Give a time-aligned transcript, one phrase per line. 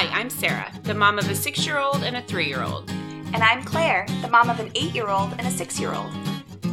[0.00, 2.88] Hi, I'm Sarah, the mom of a six year old and a three year old.
[2.88, 6.12] And I'm Claire, the mom of an eight year old and a six year old.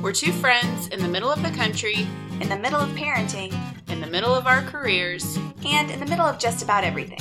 [0.03, 2.07] We're two friends in the middle of the country,
[2.39, 3.51] In the middle of parenting,
[3.87, 5.39] in the middle of our careers.
[5.65, 7.17] and in the middle of just about everything.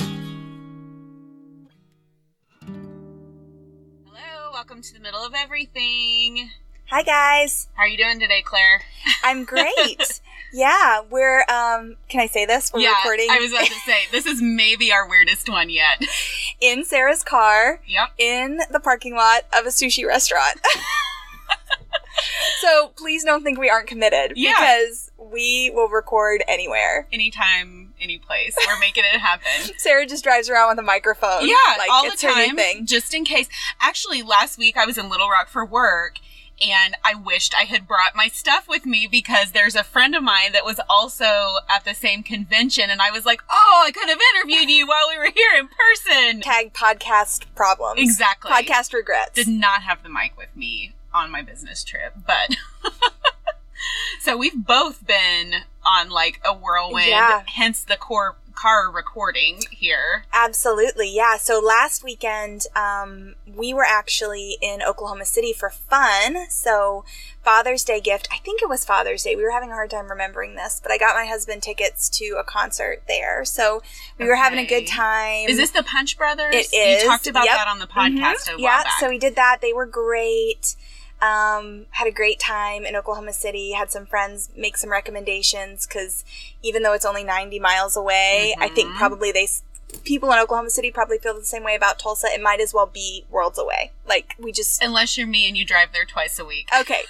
[4.05, 6.51] Hello, welcome to the middle of everything.
[6.91, 7.67] Hi, guys.
[7.73, 8.83] How are you doing today, Claire?
[9.23, 10.21] I'm great.
[10.55, 12.71] yeah, we're, um, can I say this?
[12.73, 16.01] We're yeah, recording I was about to say, this is maybe our weirdest one yet.
[16.61, 18.11] in Sarah's car yep.
[18.17, 20.61] in the parking lot of a sushi restaurant.
[22.61, 24.51] so please don't think we aren't committed Yeah.
[24.51, 27.07] because we will record anywhere.
[27.11, 28.55] Anytime, any place.
[28.65, 29.73] We're making it happen.
[29.77, 31.47] Sarah just drives around with a microphone.
[31.49, 32.85] Yeah, like all it's the her new time, thing.
[32.85, 33.49] just in case.
[33.81, 36.19] Actually, last week I was in Little Rock for work,
[36.61, 40.23] and I wished I had brought my stuff with me because there's a friend of
[40.23, 44.09] mine that was also at the same convention, and I was like, "Oh, I could
[44.09, 47.99] have interviewed you while we were here in person." Tag podcast problems.
[47.99, 48.51] Exactly.
[48.51, 49.33] Podcast regrets.
[49.33, 52.55] Did not have the mic with me on my business trip, but.
[54.21, 55.53] So we've both been
[55.85, 57.43] on like a whirlwind, Yeah.
[57.45, 60.25] hence the core car recording here.
[60.33, 61.37] Absolutely, yeah.
[61.37, 66.49] So last weekend, um, we were actually in Oklahoma City for fun.
[66.49, 67.03] So
[67.43, 69.35] Father's Day gift, I think it was Father's Day.
[69.35, 72.37] We were having a hard time remembering this, but I got my husband tickets to
[72.39, 73.45] a concert there.
[73.45, 73.81] So
[74.17, 75.47] we were having a good time.
[75.49, 76.55] Is this the Punch Brothers?
[76.55, 77.03] It is.
[77.03, 77.55] You talked about Yep.
[77.55, 78.47] that on the podcast Mhm.
[78.47, 78.93] a while Yeah, back.
[78.99, 79.59] so we did that.
[79.61, 80.75] They were great.
[81.21, 83.71] Um, had a great time in Oklahoma City.
[83.71, 86.23] Had some friends make some recommendations because
[86.61, 88.97] even though it's only 90 miles away, I think Mhm.
[88.97, 89.47] probably they
[90.03, 92.27] people in Oklahoma City probably feel the same way about Tulsa.
[92.27, 93.91] It might as well be worlds away.
[94.07, 96.69] Like we just Unless you're me and you drive there twice a week.
[96.79, 97.03] okay.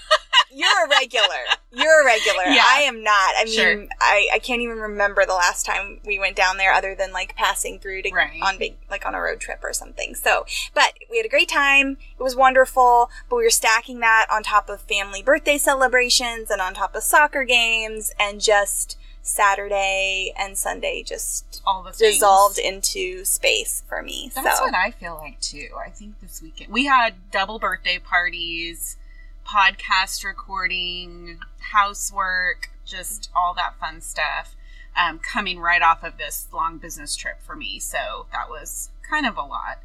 [0.52, 1.28] You're a regular.
[1.73, 2.44] You're a regular.
[2.47, 2.63] Yeah.
[2.66, 3.33] I am not.
[3.38, 3.86] I mean, Sure.
[4.00, 7.36] I, I can't even remember the last time we went down there other than like
[7.36, 8.39] passing through to Right.
[8.41, 10.16] on big like on a road trip or something.
[10.16, 11.97] So, but we had a great time.
[12.17, 16.62] It was wonderful, but we were stacking that on top of family birthday celebrations and
[16.62, 22.13] on top of soccer games and just Saturday and Sunday just All the things.
[22.13, 24.31] dissolved into space for me.
[24.36, 25.69] That's so what I feel like too.
[25.84, 28.97] I think this weekend we had double birthday parties,
[29.47, 31.40] podcast recording,
[31.72, 34.56] housework, just all that fun stuff.
[34.96, 39.25] Um, coming right off of this long business trip for me, so that was kind
[39.25, 39.80] of a lot.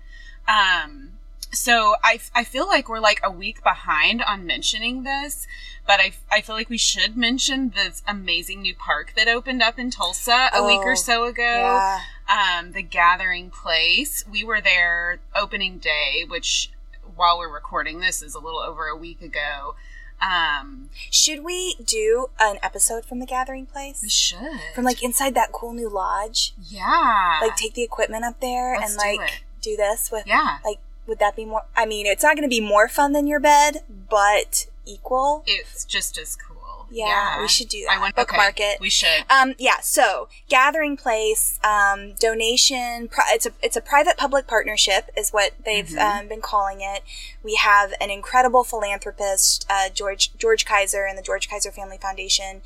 [0.47, 1.12] Um,
[1.53, 5.47] so I, I feel like we're like a week behind on mentioning this,
[5.87, 9.78] but I, I feel like we should mention this amazing new park that opened up
[9.78, 12.00] in Tulsa a week Oh, or so ago yeah.
[12.28, 14.25] um, the gathering place.
[14.31, 16.71] We were there opening day, which
[17.16, 19.75] while we're recording this is a little over a week ago.
[20.22, 24.00] Um, Should we do an episode from the gathering place?
[24.03, 26.53] we should From like inside that cool new lodge?
[26.69, 29.41] yeah, Like take the equipment up there Let's and do like it.
[29.62, 30.59] do this with yeah.
[30.65, 30.78] like
[31.10, 33.41] would that be more I mean, it's not going to be more fun than your
[33.41, 35.43] bed, but equal.
[35.47, 36.87] It's just as cool.
[36.93, 37.98] Yeah, we should do that.
[37.98, 38.81] I went Bookmark okay, it.
[38.81, 39.25] We should.
[39.31, 43.06] Um, yeah, so gathering place, um, donation.
[43.06, 45.99] Pri- it's a it's a private public partnership, is what they've Mhm.
[46.22, 47.03] um, been calling it.
[47.44, 52.62] We have an incredible philanthropist, uh, George George Kaiser, and the George Kaiser Family Foundation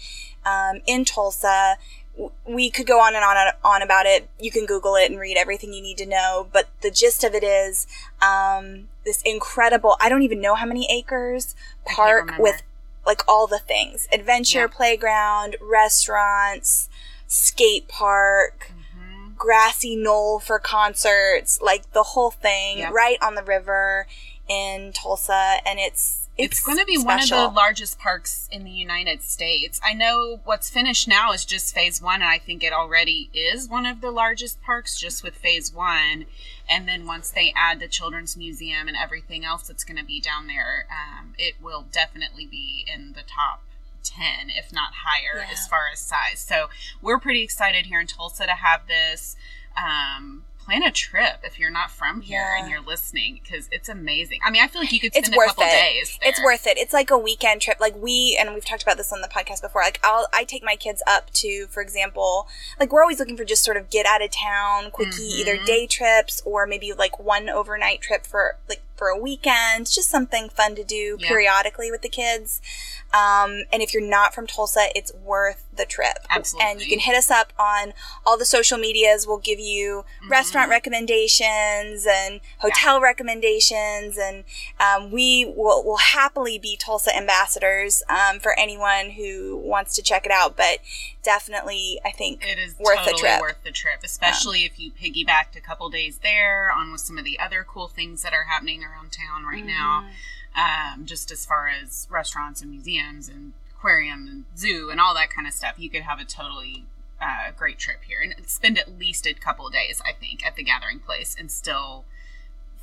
[0.47, 1.77] um, in Tulsa.
[2.47, 4.29] We could go on and on and on about it.
[4.39, 6.47] You can Google it and read everything you need to know.
[6.53, 7.87] But the gist of it is
[8.23, 9.97] um, this incredible.
[10.01, 11.55] I don't even know how many acres
[11.85, 12.63] park with
[13.07, 14.67] like all the things adventure Yeah.
[14.69, 16.89] playground restaurants
[17.27, 19.37] skate park Mhm.
[19.37, 22.93] grassy knoll for concerts like the whole thing Yep.
[22.93, 24.07] right on the river
[24.49, 27.37] in tulsa and it's It's, it's, going to be special.
[27.37, 29.81] one of the largest parks in the United States.
[29.85, 33.69] I know what's finished now is just phase one, and I think it already is
[33.69, 36.27] one of the largest parks just with phase one.
[36.69, 40.21] And then once they add the Children's Museum and everything else that's going to be
[40.21, 43.63] down there, um, it will definitely be in the top
[44.03, 45.53] 10, if not higher, Yeah.
[45.53, 46.41] as far as size.
[46.41, 46.69] So
[47.01, 49.37] we're pretty excited here in Tulsa to have this.
[49.77, 52.63] Um, plan a trip if you're not from here Yeah.
[52.63, 54.41] and you're listening because it's amazing.
[54.45, 55.71] I mean, I feel like you could spend It's a worth couple it.
[55.71, 56.19] days.
[56.23, 59.13] it's worth it it's like a weekend trip like we and we've talked about this
[59.13, 62.47] on the podcast before like i'll i take my kids up to for example
[62.81, 65.39] like we're always looking for just sort of get out of town quickie Mhm.
[65.41, 70.09] either day trips or maybe like one overnight trip for like for a weekend, just
[70.09, 71.27] something fun to do Yeah.
[71.27, 72.61] periodically with the kids.
[73.15, 76.19] Um, and if you're not from Tulsa, it's worth the trip.
[76.31, 76.71] Absolutely.
[76.71, 77.93] And you can hit us up on
[78.27, 79.27] all the social medias.
[79.27, 80.31] We'll give you Mm-hmm.
[80.31, 84.17] restaurant recommendations and hotel recommendations.
[84.19, 84.45] And
[84.81, 90.27] um, we will, will happily be Tulsa ambassadors um, for anyone who wants to check
[90.27, 90.57] it out.
[90.57, 90.79] But
[91.23, 93.41] definitely, I think It is worth the trip.
[93.41, 97.25] worth the trip, especially if you piggybacked a couple days there on with some of
[97.25, 100.09] the other cool things that are happening around town right now.
[100.57, 105.31] Um, just as far as restaurants and museums and aquarium and zoo and all that
[105.31, 106.85] kind of stuff, you could have a totally
[107.21, 110.55] uh, great trip here and spend at least a couple of days, I think, at
[110.57, 112.05] the gathering place and still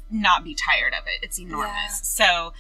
[0.10, 1.24] not be tired of it.
[1.24, 1.72] It's enormous.
[1.74, 1.88] Yeah.
[1.90, 2.54] So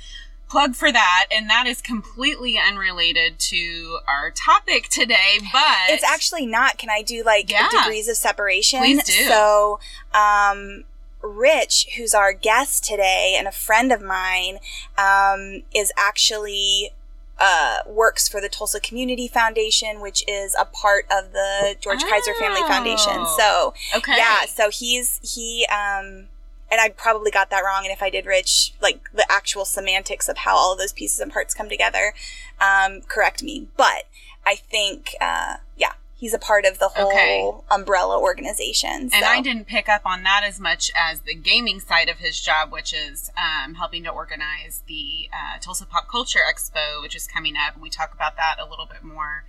[0.47, 6.45] plug for that and that is completely unrelated to our topic today but It's actually
[6.45, 6.77] not.
[6.77, 7.69] Can I do like Yeah.
[7.69, 8.79] degrees of separation?
[8.79, 9.13] Please do.
[9.29, 9.79] So,
[10.13, 10.83] um,
[11.21, 14.59] Rich, who's our guest today and a friend of mine,
[14.97, 16.91] um, is actually
[17.39, 22.35] uh, works for the Tulsa Community Foundation, which is a part of the George Kaiser
[22.39, 23.13] Family Foundation.
[23.15, 23.73] Oh.
[23.91, 26.27] So, okay yeah, so he's he um
[26.71, 30.29] and I probably got that wrong and if I did Rich like the actual semantics
[30.29, 32.13] of how all of those pieces and parts come together
[32.61, 34.03] um correct me but
[34.45, 37.51] I think uh yeah he's a part of the whole Okay.
[37.71, 39.25] umbrella organization And.
[39.25, 42.71] I didn't pick up on that as much as the gaming side of his job,
[42.71, 47.55] which is um, helping to organize the uh, Tulsa Pop Culture Expo, which is coming
[47.57, 47.79] up.
[47.81, 49.45] We talk about that a little bit more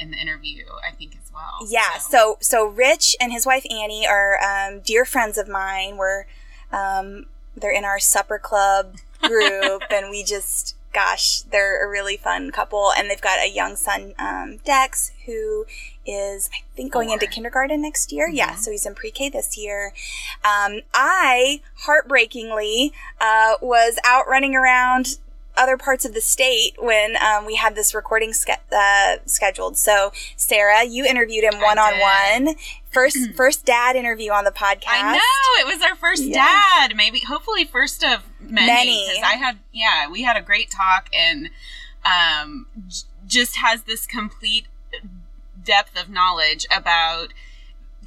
[0.00, 1.58] in the interview, I think, as well.
[1.68, 5.98] Yeah, so so Rich and his wife Annie are um, dear friends of mine.
[5.98, 6.24] We're
[6.72, 12.50] um, they're in our supper club group, and we just gosh, they're a really fun
[12.50, 15.66] couple, and they've got a young son, um, Dex, who
[16.06, 18.28] is I think going into kindergarten next year.
[18.28, 18.58] Yeah, Mhm.
[18.58, 19.92] so he's in pre-K this year.
[20.44, 25.18] Um, I heartbreakingly uh, was out running around
[25.56, 29.78] other parts of the state when um, we had this recording ske- uh, scheduled.
[29.78, 32.56] So, Sarah, you interviewed him one on one.
[32.92, 34.88] First, first dad interview on the podcast.
[34.88, 36.44] I know it was our first Yeah.
[36.44, 38.66] dad, maybe hopefully first of many.
[38.66, 39.06] Many.
[39.06, 41.50] 'cause I had, yeah, we had a great talk, and
[42.04, 44.66] um, j- just has this complete
[45.64, 47.28] depth of knowledge about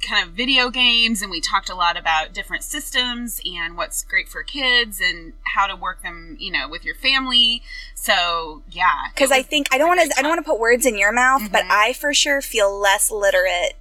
[0.06, 4.28] kind of video games and we talked a lot about different systems and what's great
[4.28, 7.60] for kids and how to work them you know with your family
[7.96, 10.16] so yeah Because I think I don't want to.
[10.16, 11.70] I don't want to put words in your mouth, but Mhm.
[11.70, 13.72] I for sure feel less literate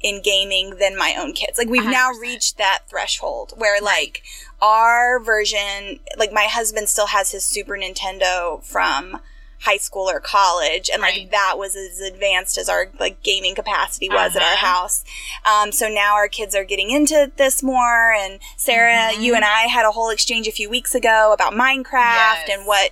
[0.00, 1.56] in gaming than my own kids.
[1.58, 2.20] Like we've now 100%.
[2.20, 4.24] reached that threshold where like
[4.60, 9.20] our version, like my husband still has his Super Nintendo from
[9.62, 11.30] high school or college and like Right.
[11.30, 14.66] that was as advanced as our like gaming capacity was at our Uh-huh.
[14.66, 15.04] house
[15.44, 19.22] um, so now our kids are getting into this more and sarah Mhm.
[19.22, 22.48] you and i had a whole exchange a few weeks ago about minecraft Yes.
[22.50, 22.90] and what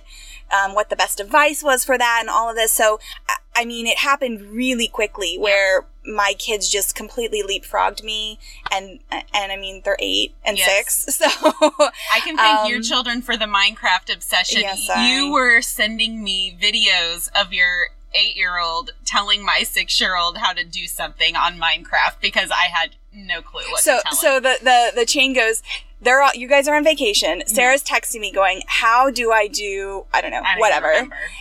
[0.51, 2.71] um, what the best device was for that and all of this.
[2.71, 8.39] So, I- I mean, it happened really quickly where my kids just completely leapfrogged me,
[8.71, 11.03] and and I mean they're eight and Yes.
[11.03, 14.61] six, so I can thank your Um, children for the Minecraft obsession.
[14.61, 19.99] Yes, I- you were sending me videos of your eight year old telling my six
[19.99, 23.97] year old how to do something on Minecraft because I had no clue what so
[23.97, 25.61] to tell so the, the the chain goes.
[26.01, 27.43] They're all you guys are on vacation.
[27.45, 30.05] Sarah's texting me going, "How do I do?
[30.13, 30.91] I don't know, I don't whatever."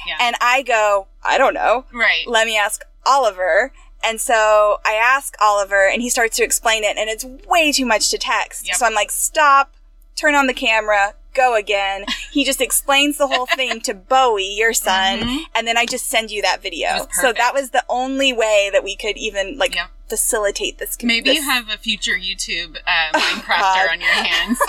[0.07, 0.17] Yeah.
[0.21, 2.27] And I go, "I don't know." right.
[2.27, 3.73] let me ask Oliver.
[4.03, 7.85] And so I ask Oliver and he starts to explain it and it's way too
[7.85, 8.67] much to text.
[8.67, 8.77] Yep.
[8.77, 9.75] So I'm like, stop,
[10.17, 12.05] turn on the camera, go again.
[12.33, 15.39] He just explains the whole thing to Bowie, your son, Mhm.
[15.55, 17.09] and then I just send you that video.
[17.21, 19.89] So that was the only way that we could even like Yep.
[20.11, 20.99] Facilitate this.
[21.03, 23.89] Maybe you have a future YouTube uh, Minecrafter God.
[23.93, 24.59] on your hands.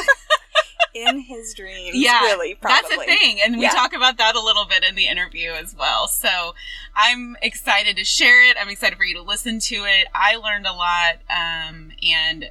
[0.93, 1.95] in his dreams.
[1.95, 2.81] yeah, really, probably.
[2.97, 3.69] that's a thing, and we Yeah.
[3.69, 6.07] talk about that a little bit in the interview as well.
[6.07, 6.53] So
[6.95, 8.57] I'm excited to share it.
[8.59, 10.07] I'm excited for you to listen to it.
[10.13, 12.49] I learned a lot, um, and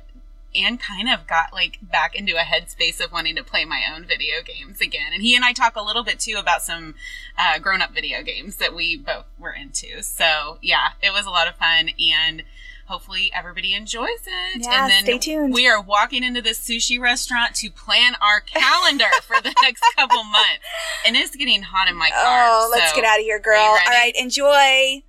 [0.54, 4.04] and kind of got like back into a headspace of wanting to play my own
[4.06, 5.12] video games again.
[5.12, 6.94] And he and I talk a little bit too about some
[7.38, 10.02] uh, grown up video games that we both were into.
[10.02, 12.42] So yeah, it was a lot of fun and.
[12.90, 14.62] Hopefully everybody enjoys it.
[14.64, 15.54] Yeah, and then stay tuned.
[15.54, 20.25] We are walking into this sushi restaurant to plan our calendar for the next couple
[20.25, 20.59] months.
[21.06, 22.18] And it's getting hot in my car.
[22.49, 23.54] Oh, let's so- get out of here, girl.
[23.54, 23.90] Are you All ready?
[23.90, 25.02] right, enjoy.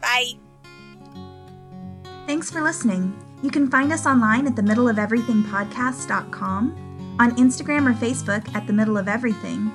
[0.00, 0.32] Bye.
[2.26, 3.16] Thanks for listening.
[3.44, 8.52] You can find us online at the middle of everything podcast.com, on Instagram or Facebook
[8.56, 9.70] at the middle of everything,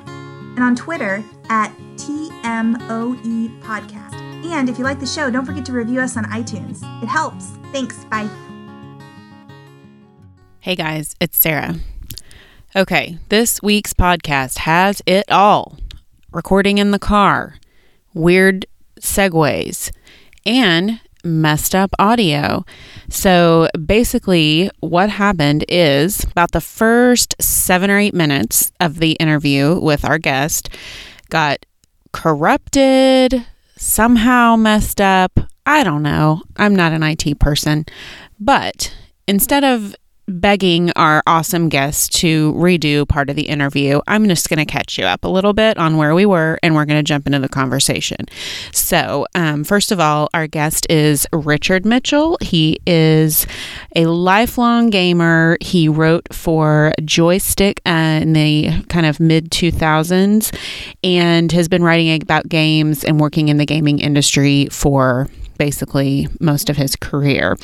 [0.56, 4.05] and on Twitter at TMOE podcast.
[4.52, 6.84] And if you like the show, don't forget to review us on iTunes.
[7.02, 7.48] It helps.
[7.72, 8.06] Thanks.
[8.06, 8.30] Bye.
[10.60, 11.76] Hey guys, it's Sarah.
[12.76, 15.78] Okay, this week's podcast has it all
[16.32, 17.56] recording in the car,
[18.14, 18.66] weird
[19.00, 19.92] segues,
[20.46, 22.66] and messed up audio.
[23.10, 29.80] So basically, what happened is about the first seven or eight minutes of the interview
[29.80, 30.70] with our guest
[31.30, 31.66] got
[32.12, 33.46] corrupted,
[33.78, 35.40] somehow messed up.
[35.66, 36.44] I don't know.
[36.58, 37.86] I'm not an IT person.
[38.40, 38.96] But
[39.28, 39.96] instead of
[40.28, 44.98] begging our awesome guest to redo part of the interview, I'm just going to catch
[44.98, 47.40] you up a little bit on where we were and we're going to jump into
[47.40, 48.26] the conversation.
[48.72, 52.38] So, um, first of all, our guest is Richard Mitchell.
[52.42, 53.46] He is
[53.96, 55.58] a lifelong gamer.
[55.62, 60.56] He wrote for Joystiq uh, in the kind of mid 2000s
[61.04, 66.70] and has been writing about games and working in the gaming industry for basically most
[66.70, 67.58] of his career.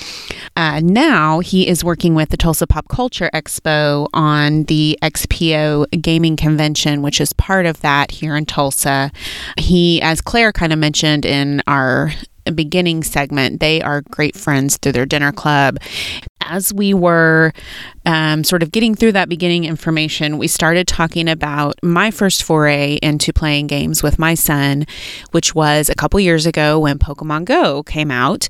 [0.56, 6.36] Uh, now he is working with the Tulsa Pop Culture Expo on the XPO Gaming
[6.36, 9.12] Convention, which is part of that here in Tulsa.
[9.58, 12.12] He, as Claire kind of mentioned in our
[12.56, 15.78] beginning segment, they are great friends through their dinner club.
[16.42, 17.54] As we were
[18.06, 23.00] um, sort of getting through that beginning information, we started talking about my first foray
[23.02, 24.86] into playing games with my son,
[25.32, 28.48] which was a couple years ago when Pokemon Go came out.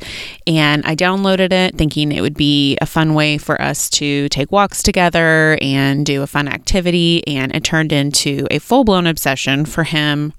[0.47, 4.51] And I downloaded it thinking it would be a fun way for us to take
[4.51, 7.25] walks together and do a fun activity.
[7.27, 10.33] And it turned into a full blown obsession for him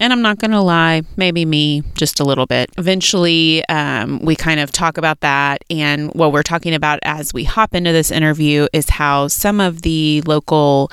[0.00, 2.70] and I'm not going to lie, maybe me just a little bit.
[2.78, 5.62] Eventually, um, we kind of talk about that.
[5.70, 9.82] And what we're talking about as we hop into this interview is how some of
[9.82, 10.90] the local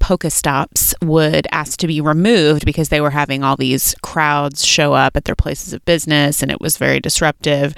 [0.00, 5.16] Pokestops would ask to be removed because they were having all these crowds show up
[5.16, 7.74] at their places of business and it was very disruptive.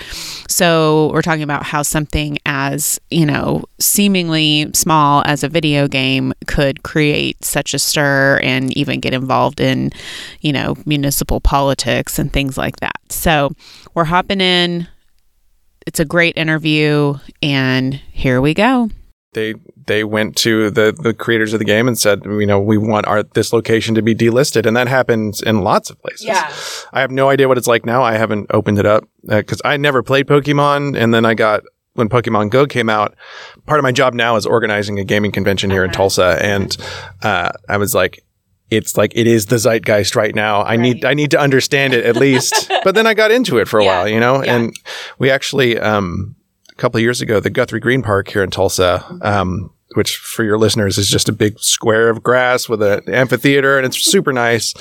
[0.49, 6.33] So, we're talking about how something as, you know, seemingly small as a video game
[6.47, 9.91] could create such a stir and even get involved in,
[10.41, 13.01] you know, municipal politics and things like that.
[13.09, 13.51] So,
[13.95, 14.89] we're hopping in.
[15.87, 18.91] It's a great interview, and here we go
[19.33, 19.55] they
[19.87, 23.07] they went to the the creators of the game and said, you know, we want
[23.07, 26.25] our this location to be delisted, and that happens in lots of places.
[26.27, 26.53] Yeah.
[26.93, 28.03] I have no idea what it's like now.
[28.03, 31.63] I haven't opened it up because uh, I never played Pokemon, and then I got
[31.95, 33.15] when Pokemon Go came out.
[33.67, 36.77] Part of my job now is organizing a gaming convention here in Tulsa, and
[37.23, 38.25] uh, I was like.
[38.71, 40.61] It's like it is the zeitgeist right now.
[40.61, 40.81] I right.
[40.81, 42.71] need I need to understand it at least.
[42.85, 43.99] but then I got into it for a yeah.
[43.99, 44.43] while, you know.
[44.43, 44.57] Yeah.
[44.57, 44.75] And
[45.19, 46.37] we actually um,
[46.71, 50.45] a couple of years ago, the Guthrie Green Park here in Tulsa, um, which for
[50.45, 54.33] your listeners is just a big square of grass with an amphitheater, and it's super
[54.33, 54.75] nice.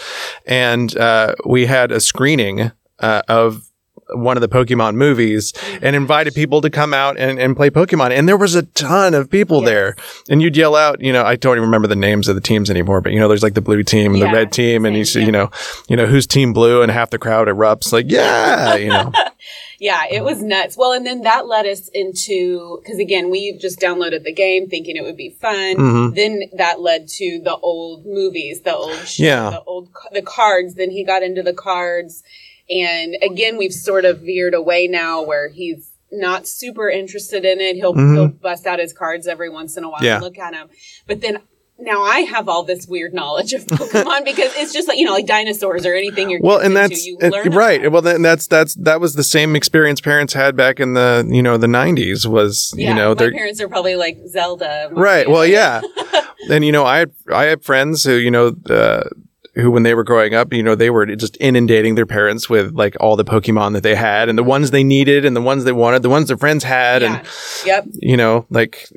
[0.45, 3.68] And uh, we had a screening uh, of
[4.11, 8.11] one of the Pokemon movies and invited people to come out and, and play Pokemon.
[8.11, 9.65] And there was a ton of people yes.
[9.65, 9.95] there.
[10.29, 12.69] And you'd yell out, you know, I don't even remember the names of the teams
[12.69, 14.85] anymore, but you know, there's like the blue team and yeah, the red team.
[14.85, 15.51] And you see, you know,
[15.87, 19.11] you know, who's team blue and half the crowd erupts like, yeah, you know.
[19.79, 20.75] yeah, it was nuts.
[20.77, 24.95] Well, and then that led us into because again, we just downloaded the game thinking
[24.95, 25.77] it would be fun.
[25.77, 26.15] Mm-hmm.
[26.15, 29.49] Then that led to the old movies, the old show, yeah.
[29.51, 30.75] the old the cards.
[30.75, 32.23] Then he got into the cards,
[32.69, 37.75] and again, we've sort of veered away now where he's not super interested in it.
[37.75, 38.15] He'll mm-hmm.
[38.15, 40.15] he'll bust out his cards every once in a while yeah.
[40.15, 40.69] and look at them.
[41.07, 41.39] But then
[41.79, 45.13] now I have all this weird knowledge of Pokemon because it's just like you know,
[45.13, 47.81] like dinosaurs or anything you're well, and that's it, right.
[47.81, 47.91] About.
[47.91, 51.41] Well, then that's that's that was the same experience parents had back in the you
[51.41, 52.25] know the '90s.
[52.25, 55.29] Was yeah, you know their parents are probably like Zelda, right?
[55.29, 55.81] Well, yeah.
[56.49, 58.55] and you know, I I had friends who you know.
[58.69, 59.09] Uh,
[59.55, 62.73] who when they were growing up, you know, they were just inundating their parents with
[62.73, 65.63] like all the Pokemon that they had and the ones they needed and the ones
[65.63, 67.01] they wanted, the ones their friends had.
[67.01, 67.17] Yeah.
[67.17, 67.27] And,
[67.65, 67.85] yep.
[67.93, 68.89] you know, like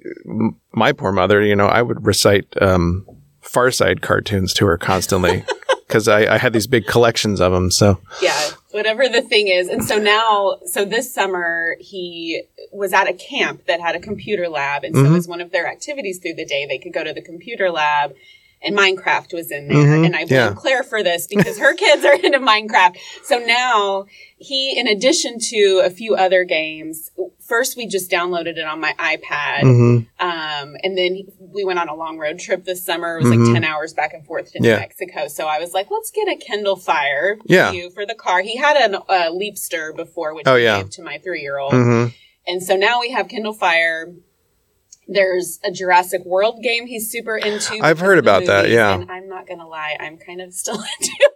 [0.73, 3.07] my poor mother, you know, I would recite, um,
[3.41, 5.45] Far Side cartoons to her constantly
[5.87, 7.71] because I, I had these big collections of them.
[7.71, 9.69] So, yeah, whatever the thing is.
[9.69, 14.49] And so now, so this summer, he was at a camp that had a computer
[14.49, 14.85] lab.
[14.85, 15.17] And so mm-hmm.
[15.17, 18.15] as one of their activities through the day, they could go to the computer lab
[18.65, 19.77] and Minecraft was in there.
[19.77, 20.05] Mm-hmm.
[20.05, 20.55] And I blame yeah.
[20.55, 22.97] Claire for this because her kids are into Minecraft.
[23.25, 24.07] So now
[24.39, 28.93] he, in addition to a few other games, first we just downloaded it on my
[28.99, 29.63] iPad.
[29.63, 30.27] Mm-hmm.
[30.27, 33.19] Um, and then we went on a long road trip this summer.
[33.19, 33.53] It was mm-hmm.
[33.53, 34.77] like 10 hours back and forth to New yeah.
[34.77, 35.29] Mexico.
[35.29, 37.73] So I was like, let's get a Kindle Fire yeah.
[37.95, 38.43] for the car.
[38.43, 40.79] He had a uh, Leapster before, which oh, I yeah.
[40.79, 41.73] gave to my three year old.
[41.73, 42.15] Mm-hmm.
[42.47, 44.13] And so now we have Kindle Fire
[45.09, 47.79] there's a Jurassic World game he's super into.
[47.83, 48.95] I've heard about that, yeah.
[48.95, 51.33] And I'm not gonna lie, I'm kind of still into it.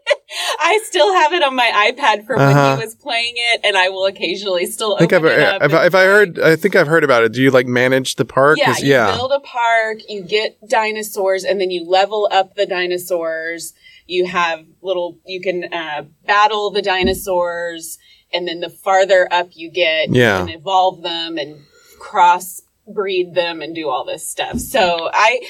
[0.58, 2.70] I still have it on my iPad for Uh-huh.
[2.70, 5.42] when he was playing it, and I will occasionally still I think open I've, it
[5.44, 5.62] up.
[5.62, 7.32] if, and if I heard, I think I've heard about it.
[7.32, 8.58] Do you like manage the park?
[8.58, 13.72] Yeah, you build a park, you get dinosaurs, and then you level up the dinosaurs.
[14.06, 17.98] You have little, you can uh, battle the dinosaurs,
[18.32, 20.40] and then the farther up you get, Yeah.
[20.40, 21.60] you can evolve them and
[21.98, 24.58] cross breed them and do all this stuff.
[24.58, 25.40] So I,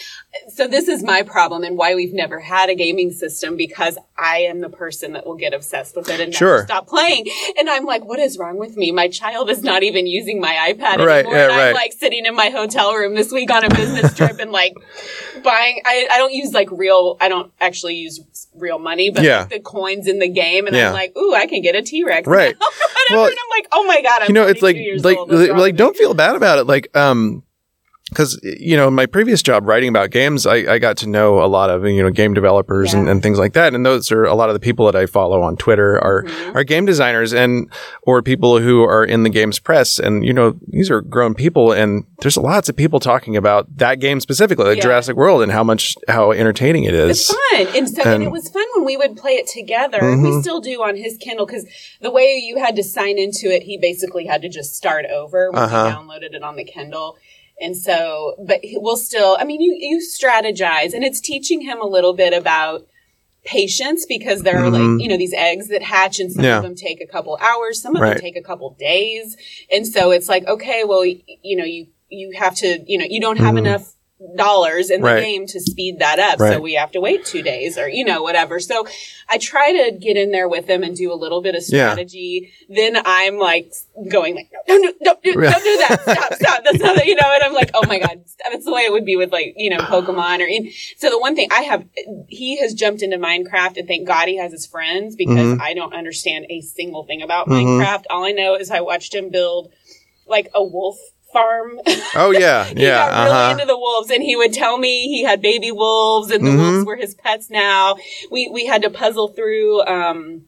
[0.49, 4.39] so this is my problem and why we've never had a gaming system because I
[4.39, 6.57] am the person that will get obsessed with it and Sure.
[6.57, 7.27] never stop playing.
[7.59, 8.91] And I'm like, what is wrong with me?
[8.93, 11.35] My child is not even using my iPad Right, anymore.
[11.35, 11.75] yeah, and I'm right.
[11.75, 14.75] like sitting in my hotel room this week on a business trip and like
[15.43, 18.21] buying, I, I don't use like real, I don't actually use
[18.55, 19.41] real money, but Yeah.
[19.41, 20.67] like the coins in the game.
[20.67, 20.89] And Yeah.
[20.89, 22.27] I'm like, ooh, I can get a T-Rex.
[22.27, 22.55] Right.
[22.59, 22.67] now.
[23.09, 25.59] Well, and I'm like, oh my God, I'm you know, it's 42 like, like, wrong
[25.61, 26.65] like, don't feel bad about it.
[26.67, 27.45] Like, um,
[28.09, 31.47] because you know, my previous job writing about games, I, I got to know a
[31.47, 33.13] lot of you know game developers and, Yeah.
[33.13, 35.43] and things like that, and those are a lot of the people that I follow
[35.43, 36.57] on Twitter are Mm-hmm.
[36.57, 37.71] are game designers and
[38.03, 41.73] or people who are in the games press, and you know these are grown people,
[41.73, 44.83] and there's lots of people talking about that game specifically, like Yeah.
[44.85, 47.67] Jurassic World, and how much how entertaining it It's fun.
[47.75, 49.99] And so and And- it was fun when we would play it together.
[50.01, 50.23] Mhm.
[50.37, 51.67] We still do on his Kindle because
[52.01, 55.51] the way you had to sign into it, he basically had to just start over
[55.51, 55.89] when Uh-huh.
[55.89, 57.17] he downloaded it on the Kindle.
[57.61, 61.81] And so, but he- we'll still, I mean, you, you strategize and it's teaching him
[61.81, 62.87] a little bit about
[63.45, 64.95] patience because there are Mhm.
[64.97, 66.57] like, you know, these eggs that hatch and some Yeah.
[66.59, 68.15] of them take a couple hours, some of Right.
[68.15, 69.37] them take a couple days.
[69.71, 73.21] And so it's like, okay, well, you know, you, you have to, you know, you
[73.21, 73.59] don't have Mhm.
[73.59, 73.93] enough
[74.35, 75.23] dollars in the Right.
[75.23, 76.39] game to speed that up.
[76.39, 78.59] So we have to wait two days or, you know, whatever.
[78.61, 78.87] So
[79.29, 81.93] I try to get in there with them and do a little bit of Yeah.
[81.93, 82.51] strategy.
[82.69, 83.71] Then I'm like
[84.09, 86.01] going like, no, don't, do- don't, do, don't do that.
[86.07, 86.65] Stop, stop.
[86.65, 88.93] That's not, that, you know, and I'm like, oh my God, that's the way it
[88.93, 90.71] would be with like, you know, Pokemon or in.
[90.97, 91.85] So the one thing I have,
[92.29, 95.61] he has jumped into Minecraft and thank God he has his friends because Mhm.
[95.61, 97.53] I don't understand a single thing about Mhm.
[97.81, 98.05] Minecraft.
[98.09, 99.71] All I know is I watched him build
[100.27, 100.97] like a wolf
[101.37, 101.79] farm
[102.15, 105.09] Oh yeah, he yeah, got really uh into the wolves and he would tell me
[105.09, 106.59] he had baby wolves and the Mhm.
[106.75, 107.97] wolves were his pets now.
[108.31, 110.43] We we had to puzzle through um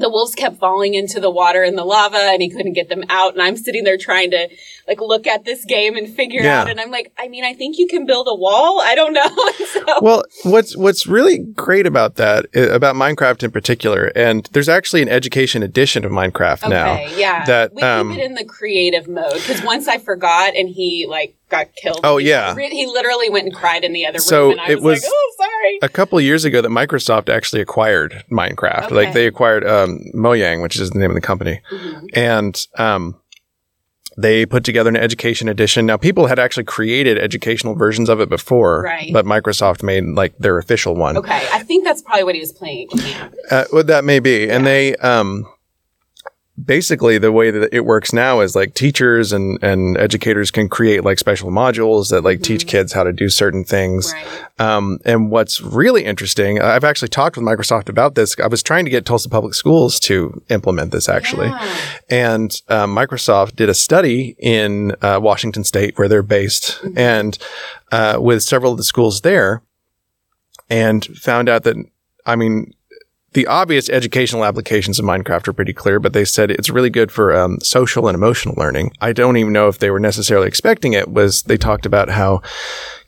[0.00, 3.04] the wolves kept falling into the water and the lava and he couldn't get them
[3.08, 4.48] out and I'm sitting there trying to
[4.88, 6.62] like look at this game and figure Yeah.
[6.62, 9.12] out and I'm like I mean I think you can build a wall I don't
[9.12, 9.26] know
[9.72, 15.02] so, Well, what's what's really great about that about Minecraft in particular, and there's actually
[15.02, 16.98] an education edition of Minecraft now.
[17.16, 20.68] yeah that, we um, keep it in the creative mode because once I forgot and
[20.68, 22.54] he like got killed Oh, he- yeah.
[22.56, 25.12] he literally went and cried in the other So room I it was, was- like
[25.14, 28.84] oh sorry a couple of years ago that Microsoft actually acquired Minecraft.
[28.86, 28.94] Okay.
[28.94, 32.08] Like they acquired um, Mojang, which is the name of the company, Mhm.
[32.14, 33.16] and um,
[34.18, 35.84] they put together an education edition.
[35.84, 39.12] Now, people had actually created educational versions of it before, Right.
[39.12, 41.18] but Microsoft made like their official one.
[41.18, 42.88] Okay, I think that's probably what he was playing.
[43.50, 44.48] Uh, well, that may be.
[44.48, 45.46] And they, um,
[46.64, 51.04] basically the way that it works now is like teachers and, and educators can create
[51.04, 54.12] like special modules that like teach kids how to do certain things.
[54.12, 54.44] Right.
[54.58, 58.34] Um, and what's really interesting, I've actually talked with Microsoft about this.
[58.42, 61.48] I was trying to get Tulsa Public Schools to implement this actually.
[61.48, 61.76] Yeah.
[62.08, 66.98] And uh, Microsoft did a study in uh, Washington State, where they're based, Mm-hmm.
[66.98, 67.38] and
[67.92, 69.62] uh, with several of the schools there,
[70.68, 71.76] and found out that,
[72.24, 72.72] I mean,
[73.36, 77.12] the obvious educational applications of Minecraft are pretty clear, but they said it's really good
[77.12, 78.92] for um, social and emotional learning.
[79.00, 81.08] I don't even know if they were necessarily expecting it.
[81.12, 82.40] Was they talked about how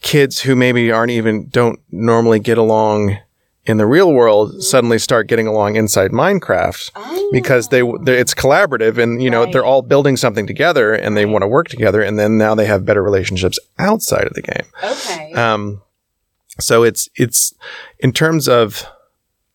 [0.02, 3.16] kids who maybe aren't even don't normally get along
[3.64, 7.28] in the real world suddenly start getting along inside Minecraft Oh.
[7.32, 9.52] because they it's collaborative and you know Right.
[9.52, 12.66] they're all building something together and they want to work together and then now they
[12.66, 14.66] have better relationships outside of the game.
[14.84, 15.32] Okay.
[15.32, 15.80] Um,
[16.60, 17.54] so it's it's
[17.98, 18.86] in terms of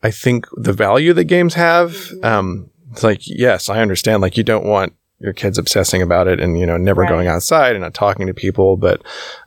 [0.04, 1.92] I think the value that games have.
[1.92, 2.26] Mm-hmm.
[2.26, 4.22] Um, it's like yes, I understand.
[4.22, 7.10] Like you don't want your kids obsessing about it and you know never Right.
[7.10, 9.02] going outside and not talking to people, but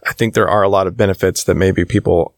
[0.06, 2.34] I think there are a lot of benefits that maybe people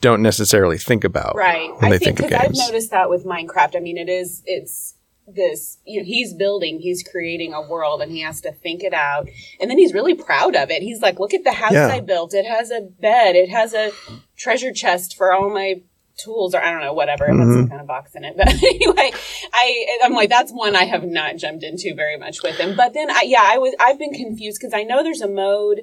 [0.00, 1.70] don't necessarily think about right.
[1.80, 3.76] when I they think think, of because I've noticed that with Minecraft.
[3.76, 4.96] I mean, it is it's
[5.32, 5.78] this.
[5.86, 9.28] You know, he's building, he's creating a world, and he has to think it out.
[9.60, 10.82] And then he's really proud of it.
[10.82, 11.86] He's like, "Look at the house Yeah.
[11.86, 12.34] I built.
[12.34, 13.36] It has a bed.
[13.36, 13.92] It has a
[14.36, 15.82] treasure chest for all my."
[16.22, 17.68] Tools or I don't know whatever it has some mm-hmm.
[17.68, 18.36] kind of box in it.
[18.40, 19.10] But anyway
[19.52, 22.94] I I'm like that's one I have not jumped into very much with him but
[22.94, 25.82] then I yeah I was I've been confused because I know there's a mode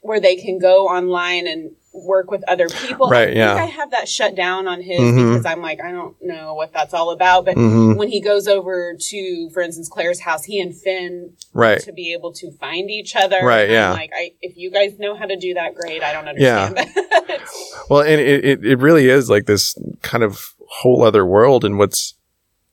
[0.00, 1.72] where they can go online and
[2.04, 3.08] work with other people.
[3.08, 3.54] Right, I think yeah.
[3.54, 5.16] I have that shut down on his Mhm.
[5.34, 7.44] because I'm like, I don't know what that's all about.
[7.46, 7.96] But Mhm.
[7.96, 11.80] when he goes over to, for instance, Claire's house, he and Finn Right.
[11.80, 13.40] to be able to find each other.
[13.42, 13.92] Right, I'm yeah.
[13.92, 16.02] like, I, if you guys know how to do that, great.
[16.02, 16.64] I don't Yeah.
[16.66, 16.76] understand.
[17.28, 17.40] that.
[17.88, 21.64] Well, and it, it, it really is like this kind of whole other world.
[21.64, 22.14] And what's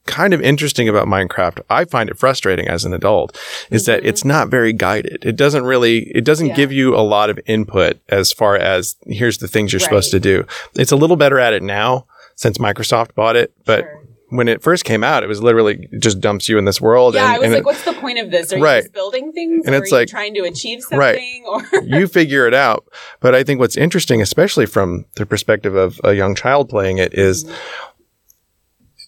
[0.06, 3.38] kind of interesting about Minecraft, I find it frustrating as an adult,
[3.72, 4.10] is that mm-hmm.
[4.10, 5.24] it's not very guided.
[5.26, 6.56] It doesn't really, it doesn't Yeah.
[6.56, 10.20] give you a lot of input as far as here's the things you're supposed to
[10.20, 10.46] do.
[10.76, 14.00] It's a little better at it now since Microsoft bought it, but Sure.
[14.30, 17.14] when it first came out, it was literally just dumps you in this world.
[17.14, 18.52] Yeah, and, I was and like, it- what's the point of this?
[18.52, 18.82] Are you Right.
[18.82, 19.66] just building things?
[19.66, 21.16] And or it's are you like- trying to achieve Right.
[21.16, 21.46] something?
[21.48, 22.84] Or you figure it out.
[23.22, 27.14] But I think what's interesting, especially from the perspective of a young child playing it,
[27.14, 27.54] is mm-hmm.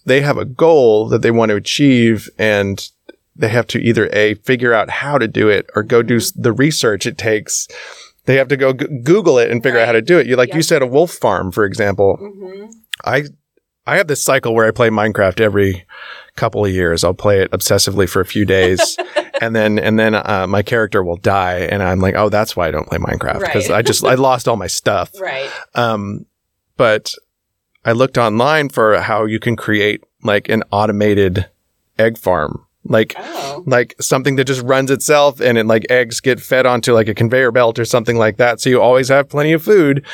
[0.06, 2.88] They have a goal that they want to achieve and
[3.34, 6.52] they have to either a figure out how to do it or go do the
[6.52, 7.68] research it takes.
[8.24, 10.26] They have to go g- Google it and figure out how to do it.
[10.26, 10.64] You like you Yep.
[10.64, 12.18] said, a wolf farm, for example.
[12.20, 12.72] Mhm.
[13.04, 13.24] I
[13.88, 15.84] I have this cycle where I play Minecraft every
[16.34, 17.04] couple of years.
[17.04, 18.96] I'll play it obsessively for a few days,
[19.40, 22.66] and then and then uh, my character will die, and I'm like, oh, that's why
[22.66, 23.78] I don't play Minecraft because Right.
[23.78, 25.10] I just I lost all my stuff.
[25.20, 25.50] right.
[25.76, 26.26] Um,
[26.76, 27.12] but
[27.86, 31.46] I looked online for how you can create like an automated
[31.98, 33.62] egg farm, like Oh.
[33.66, 37.14] like something that just runs itself and it like eggs get fed onto like a
[37.14, 38.60] conveyor belt or something like that.
[38.60, 40.04] So you always have plenty of food.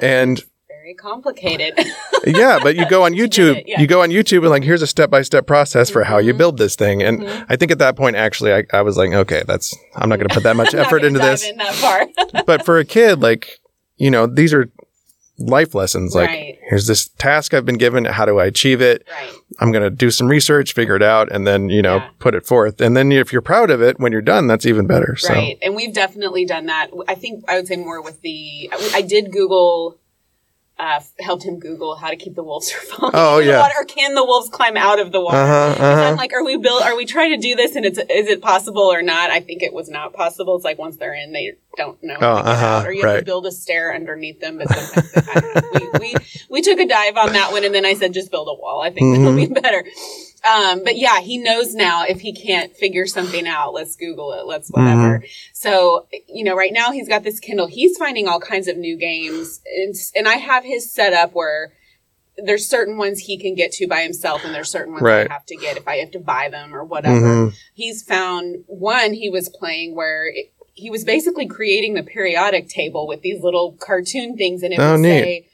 [0.00, 1.72] And Very complicated.
[2.26, 3.80] yeah, but you go on YouTube, it, yeah.
[3.80, 6.34] you go on YouTube and like, here's a step by step process for how you
[6.34, 6.38] Mhm.
[6.38, 7.02] build this thing.
[7.02, 7.46] And Mhm.
[7.48, 10.28] I think at that point, actually, I, I was like, okay, that's, I'm not going
[10.28, 11.48] to put that much effort into this.
[11.48, 13.58] In that but for a kid, like,
[13.96, 14.68] you know, these are
[15.38, 16.14] life lessons.
[16.14, 16.58] Like, Right.
[16.68, 18.04] here's this task I've been given.
[18.04, 19.06] How do I achieve it?
[19.10, 19.30] right.
[19.60, 22.08] I'm going to do some research, figure it out, and then, you know, Yeah.
[22.18, 22.80] put it forth.
[22.80, 25.16] And then if you're proud of it, when you're done, that's even better.
[25.16, 25.58] So, Right.
[25.62, 26.88] And we've definitely done that.
[27.08, 29.98] I think I would say more with the, I did Google,
[30.76, 33.60] uh, helped him Google how to keep the wolves from falling Oh, yeah.
[33.60, 33.74] water.
[33.78, 35.36] Or can the wolves climb out of the water?
[35.36, 36.02] uh-huh, uh-huh.
[36.10, 36.82] I'm like, are we build?
[36.82, 37.76] Are we trying to do this?
[37.76, 39.30] And it's is it possible or not?
[39.30, 40.56] I think it was not possible.
[40.56, 43.46] It's like once they're in, they don't know Oh, uh-huh, or you have to build
[43.46, 44.58] a stair underneath them.
[44.58, 45.60] But sometimes I.
[45.74, 46.14] We, we
[46.48, 48.80] we took a dive on that one, and then I said, just build a wall.
[48.82, 49.54] I think that'll be Mm-hmm.
[49.54, 49.84] better.
[50.44, 54.46] Um, but yeah, he knows now if he can't figure something out, let's Google it.
[54.46, 55.18] Let's whatever.
[55.18, 55.26] Mm-hmm.
[55.52, 57.66] So you know, right now he's got this Kindle.
[57.66, 61.72] He's finding all kinds of new games, and and I have his setup where
[62.36, 65.30] there's certain ones he can get to by himself, and there's certain ones Right.
[65.30, 67.20] I have to get if I have to buy them or whatever.
[67.50, 67.54] Mhm.
[67.74, 73.06] He's found one he was playing where it, he was basically creating the periodic table
[73.06, 75.20] with these little cartoon things, and it Oh, would neat.
[75.20, 75.46] say,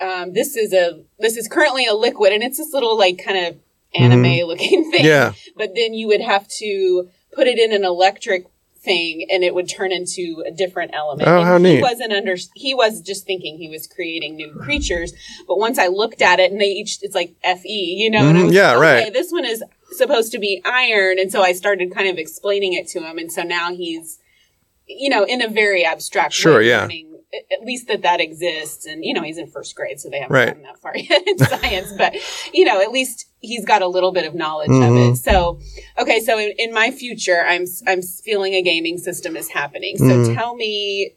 [0.00, 3.46] um, "This is a this is currently a liquid," and it's this little like kind
[3.46, 3.56] of
[3.94, 5.00] anime looking thing.
[5.00, 5.06] Mm-hmm.
[5.06, 5.32] Yeah.
[5.56, 8.46] But then you would have to put it in an electric
[8.80, 11.28] thing and it would turn into a different element.
[11.28, 15.12] Oh, and how he wasn't under he was just thinking he was creating new creatures.
[15.48, 17.68] But once I looked at it and they each it's like FE,
[17.98, 18.46] you know, Mhm.
[18.46, 19.12] was Yeah, like, right.
[19.12, 22.86] this one is supposed to be iron and so I started kind of explaining it
[22.88, 24.20] to him and so now he's
[24.88, 26.88] you know, in a very abstract Sure, way yeah.
[27.52, 30.34] at least that that exists and you know he's in first grade so they haven't
[30.34, 30.46] Right.
[30.46, 32.14] gotten that far yet in science but
[32.54, 35.12] you know at least he's got a little bit of knowledge of Mhm.
[35.12, 35.58] it so
[35.98, 40.04] okay so in, in my future i'm i'm feeling a gaming system is happening so
[40.04, 40.34] Mhm.
[40.34, 41.12] tell me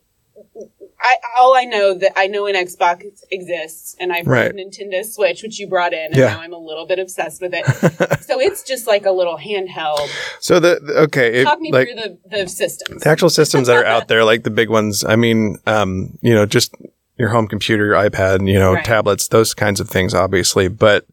[1.03, 4.51] I, all I know that I know an Xbox exists, and I've Right.
[4.53, 6.33] Nintendo Switch, which you brought in, and Yeah.
[6.33, 7.65] now I'm a little bit obsessed with it.
[8.23, 10.07] so it's just like a little handheld.
[10.39, 13.03] So the, the- okay, it, Talk me like through the, the systems.
[13.03, 15.03] the actual systems that are out there, like the big ones.
[15.03, 16.73] I mean, um, you know, just
[17.17, 18.85] your home computer, your iPad, you know, Right.
[18.85, 20.67] tablets, those kinds of things, obviously.
[20.67, 21.05] But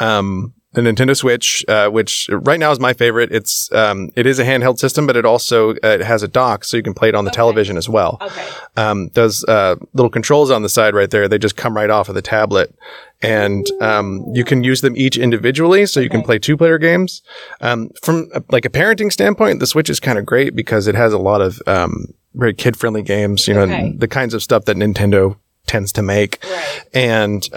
[0.00, 4.38] um, the Nintendo Switch, uh, which right now is my favorite, it's um, it is
[4.38, 7.08] a handheld system, but it also uh, it has a dock, so you can play
[7.08, 7.36] it on the Okay.
[7.36, 8.18] television as well.
[8.22, 8.48] Okay.
[8.76, 11.28] um, does uh, little controls on the side right there.
[11.28, 12.74] They just come right off of the tablet,
[13.20, 17.22] and um, you can use them each individually, so you can play two player games.
[17.60, 20.94] Um, from uh, like a parenting standpoint, the Switch is kind of great because it
[20.94, 23.46] has a lot of um, very kid friendly games.
[23.46, 23.92] You know, Okay.
[23.96, 26.82] the kinds of stuff that Nintendo tends to make, Right.
[26.94, 27.48] and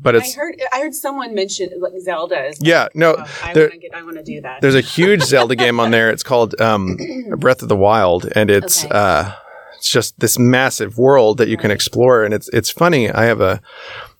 [0.00, 2.52] but I heard I heard someone mention like Zelda.
[2.60, 3.16] Yeah no.
[3.18, 3.94] Oh, I there- want to get.
[3.94, 4.60] I want to do that.
[4.60, 6.10] there's a huge Zelda game on there.
[6.10, 6.96] It's called um,
[7.38, 8.94] Breath of the Wild, and it's Okay.
[8.94, 9.32] uh,
[9.76, 12.24] it's just this massive world that you can explore.
[12.24, 13.10] And it's it's funny.
[13.10, 13.60] I have a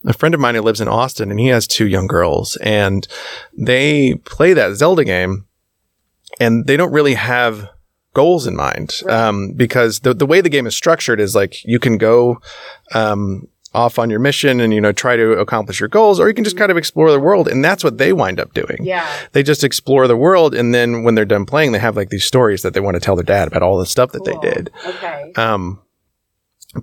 [0.06, 3.06] a friend of mine who lives in Austin, and he has two young girls, and
[3.56, 5.46] they play that Zelda game,
[6.40, 7.68] and they don't really have
[8.14, 9.14] goals in mind Right.
[9.14, 12.40] um, because the the way the game is structured is like you can go.
[12.94, 16.34] Um, off on your mission and you know try to accomplish your goals or you
[16.34, 19.06] can just kind of explore the world and that's what they wind up doing yeah.
[19.32, 22.24] they just explore the world and then when they're done playing they have like these
[22.24, 24.40] stories that they want to tell their dad about all the stuff that Cool.
[24.40, 25.32] they did Okay.
[25.36, 25.80] um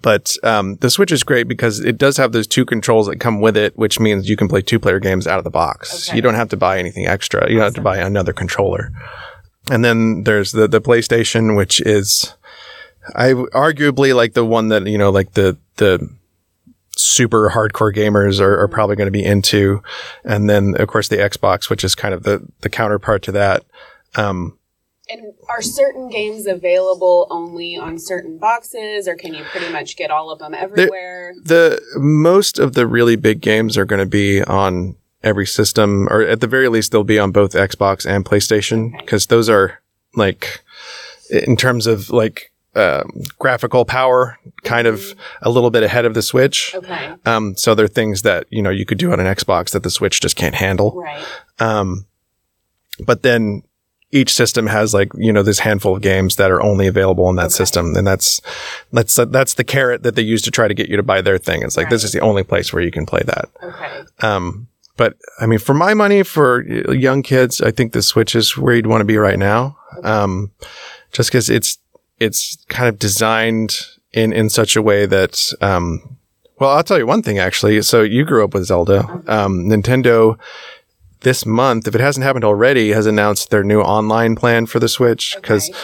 [0.02, 3.40] but um, the switch is great because it does have those two controls that come
[3.40, 6.16] with it which means you can play two player games out of the box Okay.
[6.16, 8.92] you don't have to buy anything extra you don't have to buy another controller
[9.72, 12.36] and then there's the the playstation which is
[13.16, 16.10] i arguably like the one that you know like the the
[16.98, 19.82] super hardcore gamers are, are probably going to be into.
[20.24, 23.66] And then, of course, the Xbox, which is kind of the, the counterpart to that.
[24.16, 24.58] Um,
[25.10, 30.10] and are certain games available only on certain boxes, or can you pretty much get
[30.10, 31.34] all of them everywhere?
[31.44, 36.22] The most of the really big games are going to be on every system, or
[36.22, 39.36] at the very least, they'll be on both Xbox and PlayStation because okay.
[39.36, 39.80] those are
[40.16, 40.64] like,
[41.30, 45.20] in terms of like um, graphical power, kind of mm-hmm.
[45.42, 46.74] a little bit ahead of the Switch.
[46.76, 47.14] Okay.
[47.26, 49.84] Um, so there are things that you know you could do on an Xbox that
[49.84, 50.94] the Switch just can't handle.
[50.94, 51.26] Right.
[51.60, 52.06] Um,
[53.06, 53.64] but then
[54.12, 57.36] each system has like you know this handful of games that are only available on
[57.36, 57.54] that okay.
[57.54, 58.42] system, and that's
[58.92, 61.38] that's that's the carrot that they use to try to get you to buy their
[61.38, 61.62] thing.
[61.64, 61.92] It's like right.
[61.92, 63.50] this is the only place where you can play that.
[63.64, 64.02] Okay.
[64.22, 68.58] Um, but I mean, for my money, for young kids, I think the Switch is
[68.58, 69.78] where you'd want to be right now.
[69.98, 70.08] Okay.
[70.08, 70.52] Um,
[71.12, 71.78] just because it's
[72.20, 73.78] it's kind of designed
[74.14, 76.18] in in such a way that um,
[76.60, 77.82] well, I'll tell you one thing actually.
[77.82, 79.02] So you grew up with Zelda.
[79.28, 80.40] Um, Nintendo
[81.22, 84.88] this month, if it hasn't happened already, has announced their new online plan for the
[84.88, 85.80] Switch because okay.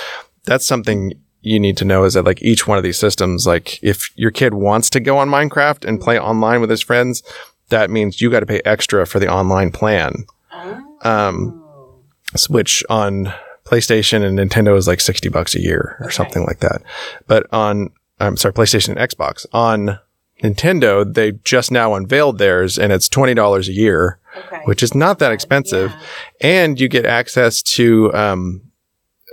[0.46, 3.84] that's something you need to know is that like each one of these systems, like
[3.84, 7.24] if your kid wants to go on Minecraft and play online with his friends,
[7.70, 10.26] that means you got to pay extra for the online plan.
[10.52, 10.98] Oh.
[11.04, 11.58] Um,
[12.50, 13.34] which on
[13.72, 16.14] PlayStation and Nintendo is like 60 bucks a year or okay.
[16.14, 16.82] something like that.
[17.28, 19.46] But on, I'm sorry, PlayStation and Xbox.
[19.54, 19.98] On
[20.44, 24.62] Nintendo, they just now unveiled theirs and it's $20 a year, okay.
[24.66, 25.92] which is not that expensive.
[25.92, 26.08] Yeah.
[26.42, 28.62] And you get access to, um,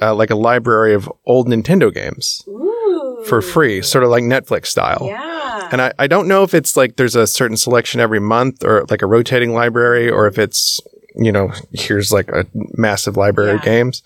[0.01, 3.24] uh, like a library of old Nintendo games Ooh.
[3.27, 5.07] for free, sort of like Netflix style.
[5.07, 5.68] Yeah.
[5.72, 8.87] And I, I don't know if it's like there's a certain selection every month or
[8.88, 10.81] like a rotating library or if it's
[11.19, 13.57] you know, here's like a massive library yeah.
[13.57, 14.03] of games.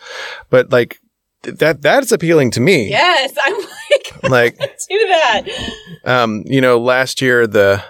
[0.51, 1.01] But like
[1.43, 2.89] that that's appealing to me.
[2.89, 5.43] Yes, I'm like like do that.
[6.05, 7.83] Um, you know, last year the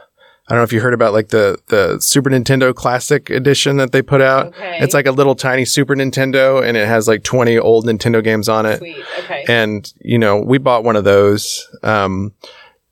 [0.49, 3.93] I don't know if you heard about like the the Super Nintendo Classic Edition that
[3.93, 4.49] they put out.
[4.49, 4.79] Okay.
[4.81, 8.49] It's like a little tiny Super Nintendo, and it has like twenty old Nintendo games
[8.49, 8.79] on it.
[8.79, 9.05] Sweet.
[9.21, 9.45] Okay.
[9.49, 11.69] And you know, we bought one of those.
[11.83, 12.35] Um,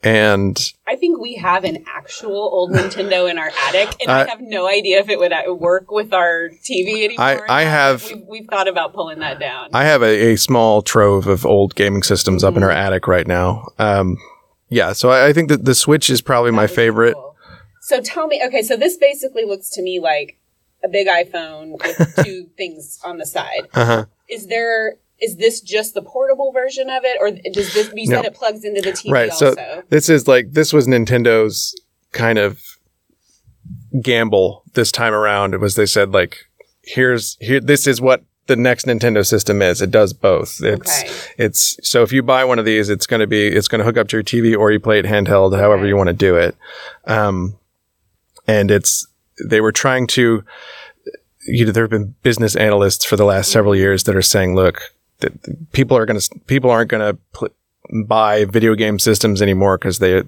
[0.02, 4.28] and I think we have an actual old Nintendo in our attic, and uh, I
[4.28, 7.50] have no idea if it would uh, work with our TV anymore.
[7.50, 8.04] I, I have.
[8.04, 9.68] We've, we've, thought about pulling that down.
[9.74, 12.48] I have a, a small trove of old gaming systems mm-hmm.
[12.48, 12.78] up in our mm-hmm.
[12.78, 13.68] attic right now.
[13.78, 14.16] Um,
[14.70, 17.14] yeah, so I, I, think that the Switch is probably that my favorite.
[17.14, 17.36] Cool.
[17.82, 20.38] So tell me, okay, so this basically looks to me like
[20.82, 23.68] a big iPhone with two things on the side.
[23.74, 24.06] Uh-huh.
[24.28, 27.92] Is there is this just the portable version of it, or does this?
[27.94, 28.28] You said no.
[28.28, 29.10] it plugs into the TV.
[29.12, 29.30] Right.
[29.30, 29.54] Also?
[29.54, 31.78] So this is like this was Nintendo's
[32.12, 32.60] kind of
[34.02, 35.54] gamble this time around.
[35.54, 36.38] It was they said like,
[36.82, 37.60] here's here.
[37.60, 39.82] This is what the next Nintendo system is.
[39.82, 40.60] It does both.
[40.62, 41.12] It's okay.
[41.38, 43.84] it's so if you buy one of these, it's going to be it's going to
[43.84, 45.60] hook up to your TV or you play it handheld, okay.
[45.60, 46.56] however you want to do it.
[47.06, 47.58] Um,
[48.46, 49.06] and it's
[49.48, 50.44] they were trying to.
[51.46, 54.54] You know, there have been business analysts for the last several years that are saying,
[54.54, 54.92] look,
[55.72, 59.98] people are going to people aren't going to pl- buy video game systems anymore because
[59.98, 60.22] they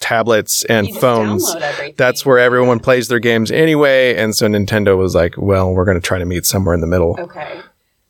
[0.00, 1.54] tablets and phones.
[1.96, 4.16] That's where everyone plays their games anyway.
[4.16, 6.86] And so Nintendo was like, well, we're going to try to meet somewhere in the
[6.86, 7.16] middle.
[7.18, 7.60] Okay.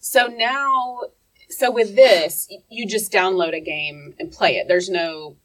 [0.01, 1.01] So now,
[1.49, 4.69] so with this, you just download a game and play it.
[4.69, 5.37] There's no.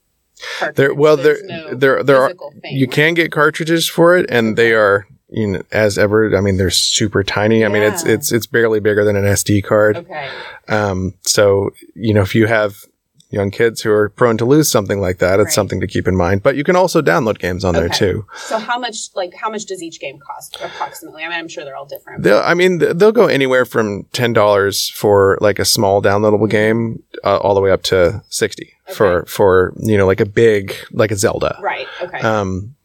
[0.75, 2.33] There, well, there, no there, there are.
[2.33, 2.93] Thing, you right?
[2.93, 6.35] can get cartridges for it, and they are you know, as ever.
[6.35, 7.65] I mean, they're super tiny.
[7.65, 9.97] I mean, it's it's it's barely bigger than an SD card.
[9.97, 10.29] Okay.
[10.67, 12.85] Um, so you know, if you have
[13.31, 16.15] young kids who are prone to lose something like that, it's something to keep in
[16.15, 16.41] mind.
[16.41, 17.85] But you can also download games on okay.
[17.85, 18.25] there too.
[18.35, 21.23] So how much, like, how much does each game cost approximately?
[21.23, 22.23] I mean, I'm sure they're all different.
[22.23, 27.03] They'll, I mean, they'll go anywhere from ten dollars for like a small downloadable game,
[27.23, 28.95] uh, all the way up to sixty okay.
[28.95, 31.59] for for you know like a big like a Zelda.
[31.61, 31.87] Right.
[32.01, 32.19] Okay.
[32.19, 32.75] Um,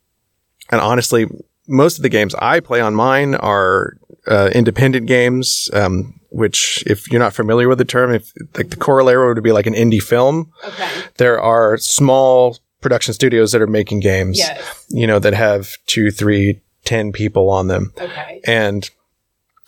[0.71, 1.27] and honestly,
[1.67, 3.97] most of the games I play on mine are
[4.27, 8.77] uh, independent games, um, which, if you're not familiar with the term, if like the
[8.77, 10.51] corollary would be like an indie film.
[10.67, 10.89] Okay.
[11.17, 14.87] There are small production studios that are making games, yes.
[14.91, 17.93] you know, that have two, three, ten people on them.
[17.99, 18.41] Okay.
[18.47, 18.89] And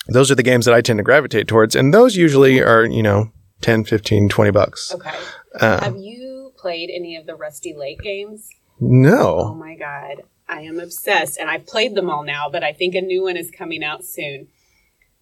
[0.09, 1.75] those are the games that I tend to gravitate towards.
[1.75, 3.31] And those usually are, you know,
[3.63, 4.93] 10, 15, 20 bucks.
[4.95, 5.15] Okay.
[5.59, 8.49] Uh, have you played any of the Rusty Lake games?
[8.79, 9.39] No.
[9.39, 10.23] Oh my God.
[10.49, 13.37] I am obsessed and I've played them all now, but I think a new one
[13.37, 14.49] is coming out soon.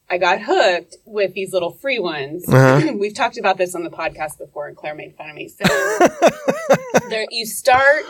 [0.08, 2.44] I got hooked with these little free ones.
[2.48, 2.92] Uh-huh.
[2.98, 5.48] We've talked about this on the podcast before, and Claire made fun of me.
[5.48, 5.64] So
[7.08, 8.04] there, you start.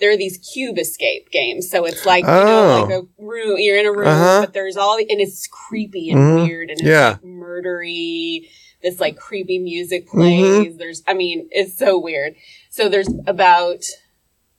[0.00, 2.40] There are these cube escape games, so it's like oh.
[2.40, 3.56] you know, like a room.
[3.58, 4.40] You're in a room, uh-huh.
[4.40, 6.48] but there's all, and it's creepy and mm-hmm.
[6.48, 7.10] weird, and it's yeah.
[7.10, 8.48] like murdery.
[8.82, 10.44] This like creepy music plays.
[10.44, 10.76] Mm-hmm.
[10.78, 12.34] There's, I mean, it's so weird.
[12.70, 13.84] So there's about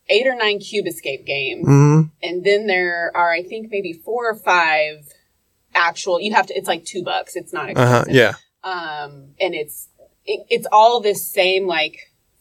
[0.09, 4.29] eight or nine Cube Escape games, hmm and then there are I think maybe four
[4.29, 5.07] or five
[5.73, 6.19] actual.
[6.19, 6.53] You have to.
[6.53, 7.35] It's like two bucks.
[7.35, 7.95] It's not Uh huh.
[8.05, 8.13] expensive.
[8.15, 8.33] Yeah.
[8.63, 9.89] Um, and it's
[10.25, 11.97] it, it's all this same like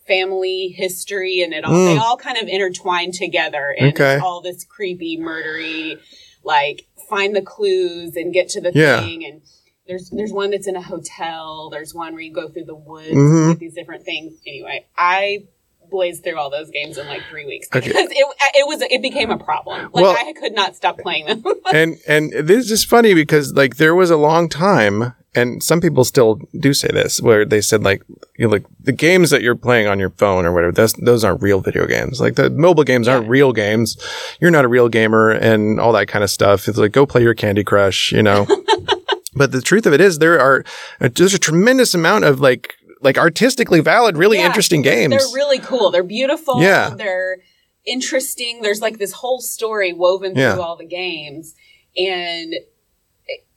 [0.06, 1.86] family history, and it all Mm.
[1.94, 4.14] they all kind of intertwine together, and Okay.
[4.16, 5.98] it's all this creepy, murdery,
[6.44, 9.00] like find the clues and get to the Yeah.
[9.00, 9.42] thing and.
[9.86, 11.68] There's there's one that's in a hotel.
[11.68, 13.50] There's one where you go through the woods Mhm.
[13.50, 14.32] and get these different things.
[14.46, 15.42] Anyway, I
[15.90, 17.88] blazed through all those games in like three weeks Okay.
[17.88, 19.90] because it uh, it was it became a problem.
[19.92, 21.42] Like Well- I could not stop playing them.
[21.72, 26.04] and and this is funny because like there was a long time and some people
[26.04, 28.02] still do say this where they said like
[28.38, 31.24] you know, like the games that you're playing on your phone or whatever those those
[31.24, 33.30] aren't real video games like the mobile games aren't Yeah.
[33.30, 33.96] real games
[34.40, 37.22] you're not a real gamer and all that kind of stuff it's like go play
[37.22, 38.46] your candy crush you know
[39.34, 40.64] but the truth of it is there are
[41.00, 44.46] uh, there's a tremendous amount of like like artistically valid really Yeah.
[44.46, 45.90] interesting games They're really cool.
[45.90, 46.60] They're beautiful.
[46.60, 46.90] Yeah.
[46.96, 47.36] They're
[47.84, 48.62] interesting.
[48.62, 50.54] There's like this whole story woven Yeah.
[50.54, 51.54] through all the games.
[51.96, 52.54] And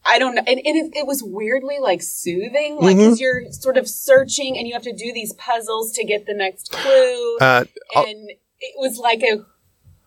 [0.06, 0.44] I don't know.
[0.46, 2.78] And, and it, it was weirdly like soothing.
[2.80, 3.10] Like, Mhm.
[3.10, 6.34] cause you're sort of searching and you have to do these puzzles to get the
[6.34, 7.38] next clue.
[7.42, 7.64] uh,
[7.96, 8.30] and
[8.60, 9.46] it was like a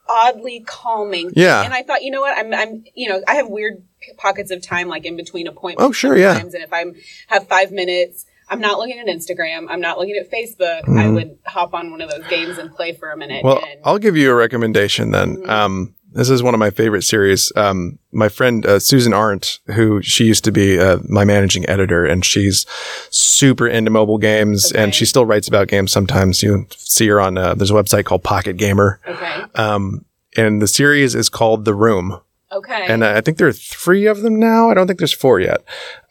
[0.09, 1.31] oddly calming.
[1.37, 1.63] Yeah.
[1.63, 2.37] And I thought, you know what?
[2.37, 3.85] I'm, I'm, you know, I have weird
[4.17, 5.89] pockets of time, like in between appointments.
[5.89, 6.37] Oh, sure, yeah.
[6.39, 6.95] And if I'm
[7.29, 9.67] have five minutes, I'm not looking at Instagram.
[9.71, 10.81] I'm not looking at Facebook.
[10.89, 11.15] I Mhm.
[11.15, 13.45] would hop on one of those games and play for a minute.
[13.45, 15.37] Well, and, I'll give you a recommendation then.
[15.37, 15.49] Mhm.
[15.49, 17.53] Um, this is one of my favorite series.
[17.55, 22.05] Um, my friend uh, Susan Arendt, who she used to be uh, my managing editor,
[22.05, 22.67] and she's
[23.11, 25.93] super into mobile games, and she still writes about games.
[25.93, 27.39] Sometimes you see her on.
[27.39, 29.43] Uh, there's a website called Pocket Gamer, okay.
[29.55, 30.05] um,
[30.37, 32.21] and the series is called The Room.
[32.53, 32.87] Okay.
[32.89, 34.71] And I think there are three of them now.
[34.71, 35.63] I don't think there's four yet.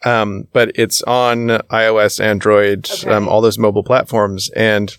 [0.04, 3.10] Um, but it's on iOS, Android, Okay.
[3.10, 4.48] um, all those mobile platforms.
[4.56, 4.96] And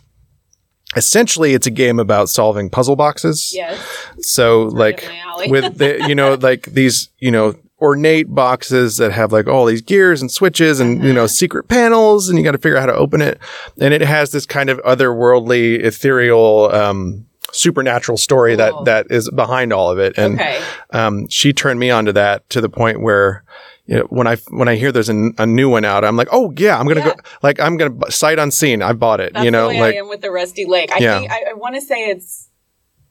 [0.95, 3.51] essentially, it's a game about solving puzzle boxes.
[3.53, 3.79] yes.
[4.19, 5.51] So, like, up my alley.
[5.51, 9.81] with the, you know, like these, you know, ornate boxes that have like all these
[9.81, 11.27] gears and switches and, you know, Uh-huh.
[11.29, 13.39] secret panels and you got to figure out how to open it.
[13.79, 18.83] And it has this kind of otherworldly, ethereal, um, supernatural story Cool.
[18.83, 20.17] that, that is behind all of it.
[20.17, 20.61] And, okay.
[20.91, 23.43] um, she turned me onto that to the point where,
[23.85, 26.29] you know, when I when I hear there's a, a new one out, I'm like,
[26.31, 27.15] oh yeah, I'm gonna Yeah.
[27.15, 27.21] go.
[27.43, 28.81] Like I'm gonna sight unseen.
[28.81, 29.33] I bought it.
[29.33, 30.91] That's you know, like I am with the Rusty Lake.
[30.91, 31.19] I Yeah.
[31.19, 32.49] think I, I want to say it's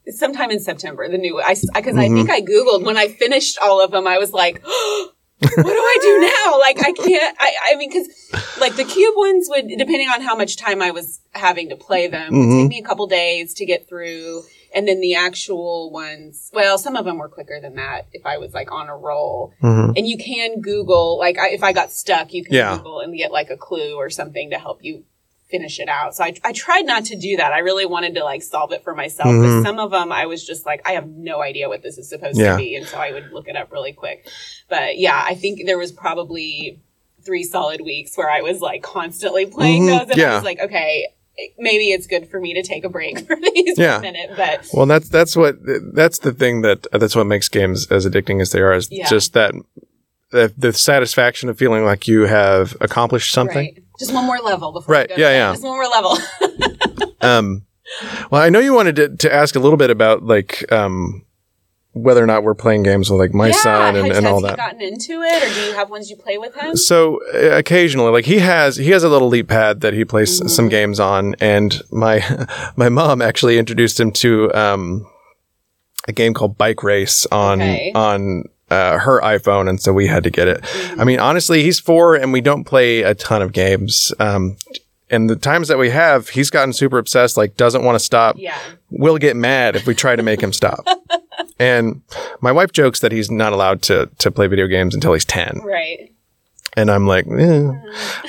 [0.07, 1.07] it's sometime in September.
[1.09, 2.15] The new I because I Mhm.
[2.17, 4.07] think I googled when I finished all of them.
[4.07, 4.63] I was like,
[5.41, 6.59] what do I do now?
[6.59, 7.37] Like I can't.
[7.41, 8.09] I I mean because
[8.61, 12.09] like the cube ones would depending on how much time I was having to play
[12.09, 12.61] them would Mhm.
[12.63, 14.43] take me a couple days to get through.
[14.73, 18.39] And then the actual ones, well, some of them were quicker than that if I
[18.39, 19.53] was like on a roll.
[19.63, 19.95] mhm.
[19.97, 22.77] And you can Google, like I, if I got stuck, you can Yeah.
[22.77, 25.05] Google and get like a clue or something to help you
[25.51, 26.15] finish it out.
[26.15, 27.53] So I, I tried not to do that.
[27.53, 29.29] I really wanted to like solve it for myself.
[29.29, 29.63] Mhm.
[29.63, 32.09] But some of them I was just like, I have no idea what this is
[32.09, 32.53] supposed Yeah.
[32.53, 32.77] to be.
[32.77, 34.29] And so I would look it up really quick.
[34.69, 36.81] But yeah, I think there was probably
[37.25, 39.99] three solid weeks where I was like constantly playing Mhm.
[39.99, 40.11] those.
[40.11, 40.33] And Yeah.
[40.33, 41.07] I was like, okay,
[41.59, 43.95] maybe it's good for me to take a break for these Yeah.
[44.01, 44.31] for a minute.
[44.37, 45.57] But Well, that's that's what
[45.95, 49.09] that's the thing that that's what makes games as addicting as they are is Yeah.
[49.09, 49.53] just that
[50.33, 53.57] the, the satisfaction of feeling like you have accomplished something.
[53.75, 53.83] right.
[54.01, 55.09] Just one more level before Right.
[55.09, 55.53] we go Yeah, yeah.
[55.53, 56.19] Just one more level.
[57.23, 57.67] Um,
[58.31, 61.27] well, I know you wanted to, to ask a little bit about like um,
[61.93, 64.33] whether or not we're playing games with like my yeah, son and, has, and has
[64.33, 64.57] all he that.
[64.57, 66.77] gotten into it, or do you have ones you play with him?
[66.77, 70.41] So uh, occasionally, like he has, he has a little leap pad that he plays
[70.41, 70.49] Mhm.
[70.49, 72.25] some games on, and my
[72.77, 75.07] my mom actually introduced him to um,
[76.09, 77.93] a game called Bike Race on Okay.
[77.95, 80.65] on uh, her iPhone, and so we had to get it.
[80.99, 84.13] I mean, honestly, he's four, and we don't play a ton of games.
[84.19, 84.57] Um,
[85.11, 88.37] and the times that we have, he's gotten super obsessed, like doesn't want to stop.
[88.39, 88.57] yeah,
[88.91, 90.87] We'll get mad if we try to make him stop.
[91.59, 92.03] and
[92.41, 95.61] my wife jokes that he's not allowed to to play video games until he's ten,
[95.65, 96.13] right.
[96.75, 97.69] And I'm like, eh.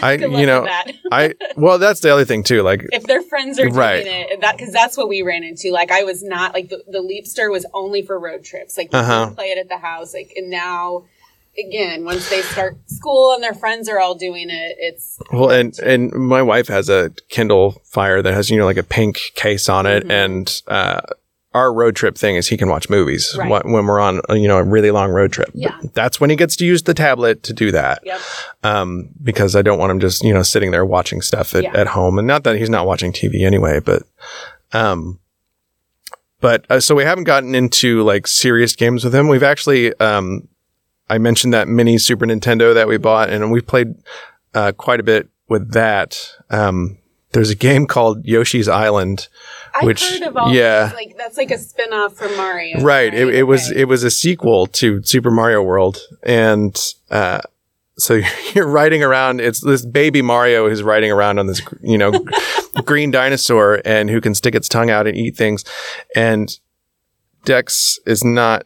[0.02, 0.68] I you know.
[1.12, 2.62] I well, that's the other thing too.
[2.64, 4.04] Like, if their friends are Right.
[4.04, 5.72] doing it, that because that's what we ran into.
[5.72, 8.78] Like I was not like the, the Leapster was only for road trips.
[8.78, 9.32] Like you Uh-huh.
[9.36, 10.14] play it at the house.
[10.14, 11.06] Like and now.
[11.60, 15.78] Again, once they start school and their friends are all doing it, it's well, and
[15.80, 19.68] and my wife has a Kindle Fire that has you know like a pink case
[19.68, 20.12] on it, Mhm.
[20.12, 21.02] and uh,
[21.54, 23.50] our road trip thing is he can watch movies Right.
[23.66, 25.50] when we're on you know a really long road trip.
[25.54, 25.78] Yeah.
[25.94, 28.00] that's when he gets to use the tablet to do that.
[28.06, 28.22] yep.
[28.64, 31.76] Um, because I don't want him just you know sitting there watching stuff at, Yeah.
[31.76, 34.04] at home, and not that he's not watching TV anyway, but
[34.72, 35.20] um.
[36.40, 39.28] But uh, so we haven't gotten into like serious games with him.
[39.28, 40.48] We've actually, um,
[41.08, 43.94] I mentioned that mini Super Nintendo that we bought, and we played
[44.56, 46.18] uh, quite a bit with that.
[46.50, 46.98] Um,
[47.34, 49.28] there's a game called Yoshi's Island.
[49.74, 50.86] I've Which- heard of all yeah.
[50.88, 52.82] these, like that's like a spin-off from Mario.
[52.82, 56.78] right it, it was it was a sequel to super mario world and
[57.10, 57.40] uh
[57.98, 58.20] so
[58.54, 62.12] you're riding around it's this baby mario who's riding around on this you know
[62.86, 65.64] green dinosaur and who can stick its tongue out and eat things
[66.16, 66.60] and
[67.46, 68.66] dex is not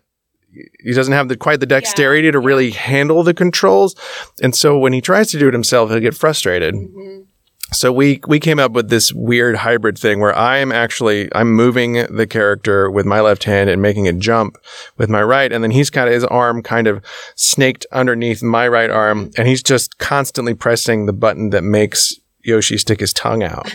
[0.84, 3.96] he doesn't have the quite the dexterity to really handle the controls
[4.42, 7.26] and so when he tries to do it himself he'll get frustrated Mhm.
[7.72, 11.94] So we we came up with this weird hybrid thing where I'm actually I'm moving
[11.94, 14.58] the character with my left hand and making a jump
[14.98, 17.04] with my right, and then he's kind of his arm kind of
[17.36, 22.14] snaked underneath my right arm, and he's just constantly pressing the button that makes
[22.44, 23.74] Yoshi stick his tongue out.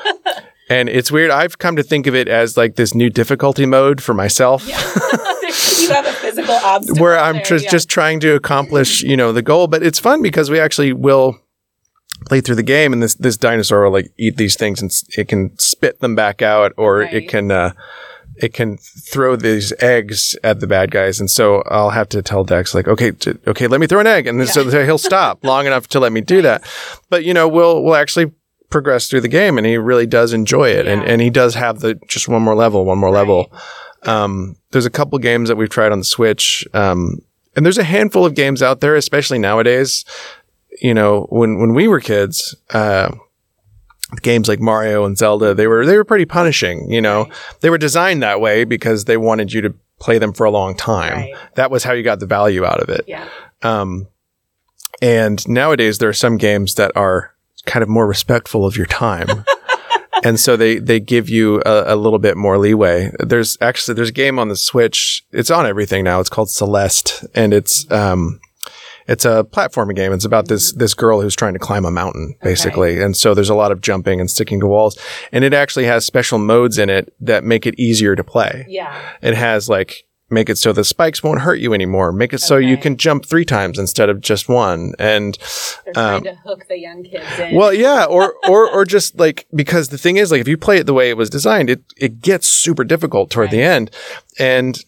[0.68, 1.30] and it's weird.
[1.30, 4.66] I've come to think of it as like this new difficulty mode for myself.
[4.68, 7.70] you have a physical obstacle where I'm there, just yeah.
[7.70, 9.68] just trying to accomplish, you know, the goal.
[9.68, 11.38] But it's fun because we actually will
[12.26, 15.28] play through the game, and this this dinosaur will like eat these things, and it
[15.28, 17.14] can spit them back out, or Right.
[17.14, 17.72] it can uh,
[18.36, 21.20] it can throw these eggs at the bad guys.
[21.20, 24.06] And so I'll have to tell Dex like, okay, t- okay, let me throw an
[24.06, 26.62] egg, and then so he'll stop long enough to let me do that.
[27.10, 28.32] But you know, we'll we'll actually
[28.70, 31.08] progress through the game, and he really does enjoy it, and Yeah.
[31.08, 33.52] and he does have the just one more level, one more level.
[34.04, 36.66] Um, there's a couple games that we've tried on the Switch.
[36.72, 37.18] Um,
[37.56, 40.04] and there's a handful of games out there, especially nowadays.
[40.80, 43.14] You know, when, when we were kids, uh,
[44.22, 47.28] games like Mario and Zelda, they were, they were pretty punishing, you know,
[47.60, 50.74] they were designed that way because they wanted you to play them for a long
[50.74, 51.18] time.
[51.18, 51.34] Right.
[51.54, 53.04] That was how you got the value out of it.
[53.06, 53.28] yeah.
[53.62, 54.08] Um,
[55.02, 57.34] and nowadays there are some games that are
[57.66, 59.44] kind of more respectful of your time.
[60.24, 63.12] and so they, they give you a, a little bit more leeway.
[63.18, 65.24] There's actually, there's a game on the Switch.
[65.32, 66.20] It's on everything now.
[66.20, 68.40] It's called Celeste and it's, um,
[69.06, 70.12] it's a platforming game.
[70.12, 73.00] It's about this this girl who's trying to climb a mountain, basically.
[73.00, 74.98] And so there's a lot of jumping and sticking to walls.
[75.32, 78.66] And it actually has special modes in it that make it easier to play.
[78.68, 79.00] Yeah.
[79.22, 82.12] It has like make it so the spikes won't hurt you anymore.
[82.12, 84.92] Make it so you can jump three times instead of just one.
[84.96, 85.36] And
[85.84, 87.56] They're trying Um, to hook the young kids in.
[87.56, 90.76] well, yeah, or or or just like because the thing is like if you play
[90.78, 93.90] it the way it was designed, it it gets super difficult toward the end.
[94.38, 94.78] And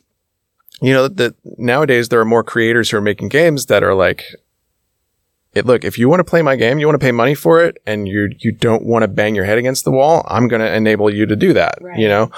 [0.82, 4.24] you know that nowadays there are more creators who are making games that are like
[5.54, 7.62] it, look, if you want to play my game, you want to pay money for
[7.62, 10.60] it, and you you don't want to bang your head against the wall, I'm going
[10.62, 11.76] to enable you to do that.
[11.82, 11.98] Right.
[11.98, 12.30] You know,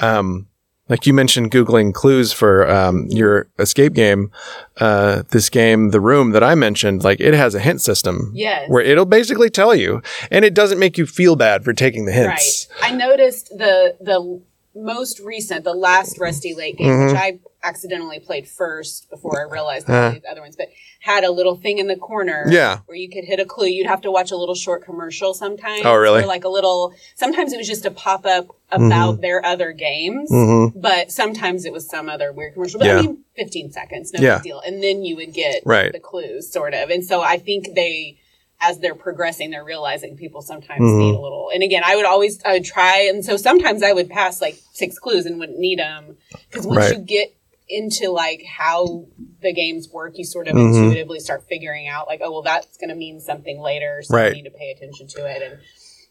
[0.00, 0.48] um,
[0.88, 4.32] like you mentioned, googling clues for um, your escape game.
[4.80, 8.68] Uh, this game, The Room, that I mentioned, like it has a hint system Yes.
[8.68, 12.12] where it'll basically tell you, and it doesn't make you feel bad for taking the
[12.12, 12.66] hints.
[12.82, 12.92] Right.
[12.92, 14.42] I noticed the the
[14.74, 17.06] most recent, the last Rusty Lake game, Mm-hmm.
[17.12, 20.10] which I accidentally played first before I realized Uh.
[20.22, 20.68] the other ones, but
[21.00, 22.78] had a little thing in the corner Yeah.
[22.86, 23.66] where you could hit a clue.
[23.66, 25.82] You'd have to watch a little short commercial sometimes.
[25.84, 26.22] Oh, really?
[26.22, 30.30] Or like a little, sometimes it was just a pop up about their other games.
[30.30, 30.78] Mm-hmm.
[30.80, 32.78] But sometimes it was some other weird commercial.
[32.80, 32.98] But Yeah.
[32.98, 34.36] I mean, 15 seconds, no Yeah.
[34.38, 34.60] big deal.
[34.60, 35.92] And then you would get Right.
[35.92, 36.90] the clues, sort of.
[36.90, 38.18] And so I think they,
[38.60, 40.98] as they're progressing, they're realizing people sometimes Mhm.
[40.98, 41.50] need a little.
[41.54, 44.56] And again, I would always I would try, and so sometimes I would pass like
[44.72, 46.16] six clues and wouldn't need them
[46.50, 46.92] because once Right.
[46.94, 47.32] you get
[47.68, 49.06] into like how
[49.42, 50.74] the games work, you sort of Mhm.
[50.84, 54.30] intuitively start figuring out like, oh well, that's going to mean something later, so Right.
[54.32, 55.42] I need to pay attention to it.
[55.42, 55.58] And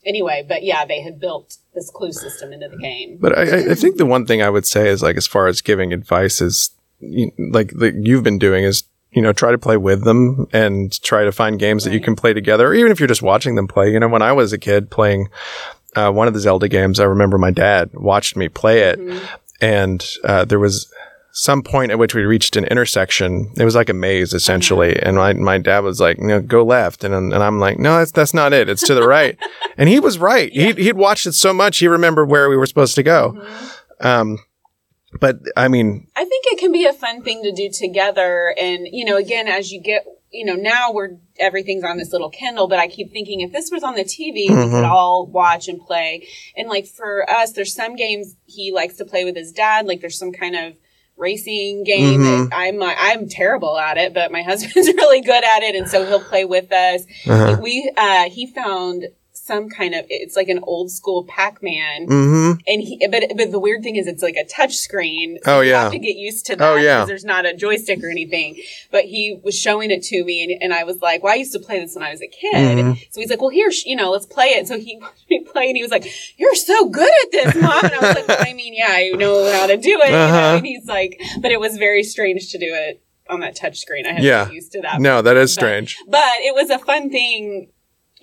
[0.05, 3.17] anyway, but yeah, they had built this clue system into the game.
[3.19, 5.61] But I, I- think the one thing I would say is like, as far as
[5.61, 9.77] giving advice is you, like that you've been doing is, you know, try to play
[9.77, 12.67] with them and try to find games that you can play together.
[12.67, 14.89] Or even if you're just watching them play, you know, when I was a kid
[14.89, 15.29] playing,
[15.95, 19.21] uh, one of the Zelda games, I remember my dad watched me play it Mhm.
[19.61, 20.91] and, uh, there was
[21.37, 23.51] some point at which we reached an intersection.
[23.57, 24.97] It was like a maze essentially.
[25.01, 27.03] And my, my dad was like, you know, go left.
[27.03, 28.69] And, and I'm like, no, that's, that's not it.
[28.69, 29.37] It's to the right.
[29.77, 30.49] and he was right.
[30.51, 31.79] He, he'd watched it so much.
[31.79, 33.45] He remembered where we were supposed to go.
[33.99, 34.39] Um,
[35.19, 38.55] but I mean, I think it can be a fun thing to do together.
[38.57, 42.29] And, you know, again, as you get, you know, now we're, everything's on this little
[42.29, 44.71] Kindle, but I keep thinking if this was on the TV, we Mhm.
[44.71, 46.27] could all watch and play.
[46.55, 49.85] And like for us, there's some games he likes to play with his dad.
[49.85, 50.73] Like there's some kind of
[51.17, 52.49] racing game Mhm.
[52.53, 55.75] I'm, I'm terrible at it, but my husband's really good at it.
[55.75, 57.03] And so he'll play with us.
[57.27, 59.05] uh We, uh, he found
[59.45, 63.59] some kind of, it's like an old school Pac-Man hmm and he but but the
[63.59, 65.83] weird thing is it's like a touch screen Oh, you yeah.
[65.83, 66.95] have to get used to that Oh, yeah.
[66.95, 68.57] because there's not a joystick or anything
[68.91, 71.53] but he was showing it to me and, and i was like well i used
[71.53, 72.97] to play this when i was a kid Mhm.
[73.11, 75.67] so he's like well here you know let's play it so he watched me play
[75.67, 76.05] and he was like
[76.37, 79.09] you're so good at this mom and i was like well, i mean yeah i
[79.11, 80.35] know how to do it Uh-huh.
[80.51, 83.77] know and he's like but it was very strange to do it on that touch
[83.79, 84.45] screen i had to Yeah.
[84.45, 85.97] get used to that no, that is But- strange.
[86.07, 87.69] but it was a fun thing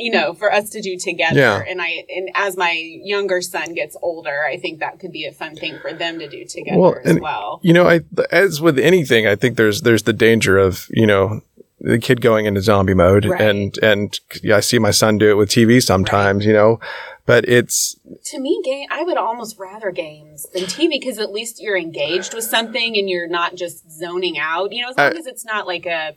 [0.03, 1.39] you know, for us to do together.
[1.41, 1.63] Yeah.
[1.67, 2.73] And I, and as my
[3.05, 6.29] younger son gets older, I think that could be a fun thing for them to
[6.29, 7.61] do together Well, as well.
[7.63, 8.01] You know, I
[8.31, 11.43] as with anything, I think there's there's the danger of you know
[11.81, 13.41] the kid going into zombie mode, Right.
[13.41, 16.79] and and yeah, I see my son do it with TV sometimes, you know,
[17.27, 17.97] but it's
[18.27, 22.35] To me, game, I would almost rather games than TV because at least you're engaged
[22.35, 24.71] with something and you're not just zoning out.
[24.73, 26.15] You know, as long I- as it's not like a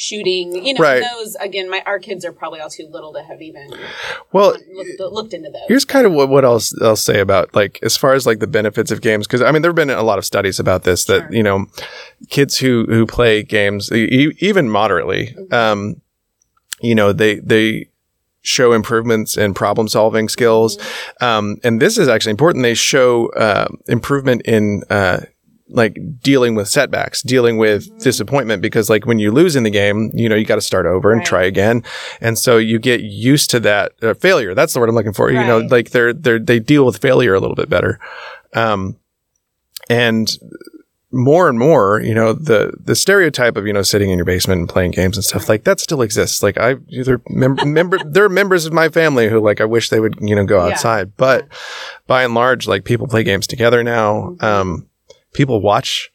[0.00, 1.02] shooting, you know, Right.
[1.02, 3.68] those, again, my, our kids are probably all too little to have even
[4.32, 4.56] well.
[4.72, 5.62] looked, looked into those.
[5.66, 8.46] Here's kind of what, what else I'll say about like as far as like the
[8.46, 11.04] benefits of games because I mean there have been a lot of studies about this
[11.06, 11.32] that Sure.
[11.34, 11.66] you know
[12.30, 16.00] kids who who play games e- even moderately um
[16.80, 17.88] you know they they
[18.42, 20.78] show improvements in problem solving skills
[21.20, 25.18] um and this is actually important they show uh, improvement in uh
[25.70, 30.10] like dealing with setbacks, dealing with disappointment because like when you lose in the game,
[30.14, 31.82] you know, you got to start over and try again.
[32.20, 34.54] And so you get used to that uh, failure.
[34.54, 35.30] That's the word I'm looking for.
[35.30, 37.98] You know, like they're, they're, they deal with failure a little bit better.
[38.54, 38.96] Um,
[39.90, 40.36] and
[41.10, 44.58] more and more, you know, the, the stereotype of, you know, sitting in your basement
[44.60, 46.42] and playing games and stuff like that still exists.
[46.42, 49.88] Like I, there, mem- member, there are members of my family who like, I wish
[49.88, 50.72] they would, you know, go Yeah.
[50.72, 51.46] outside, but
[52.06, 54.36] by and large, like people play games together now.
[54.38, 54.44] Mm-hmm.
[54.44, 54.87] Um,
[55.32, 56.10] people watch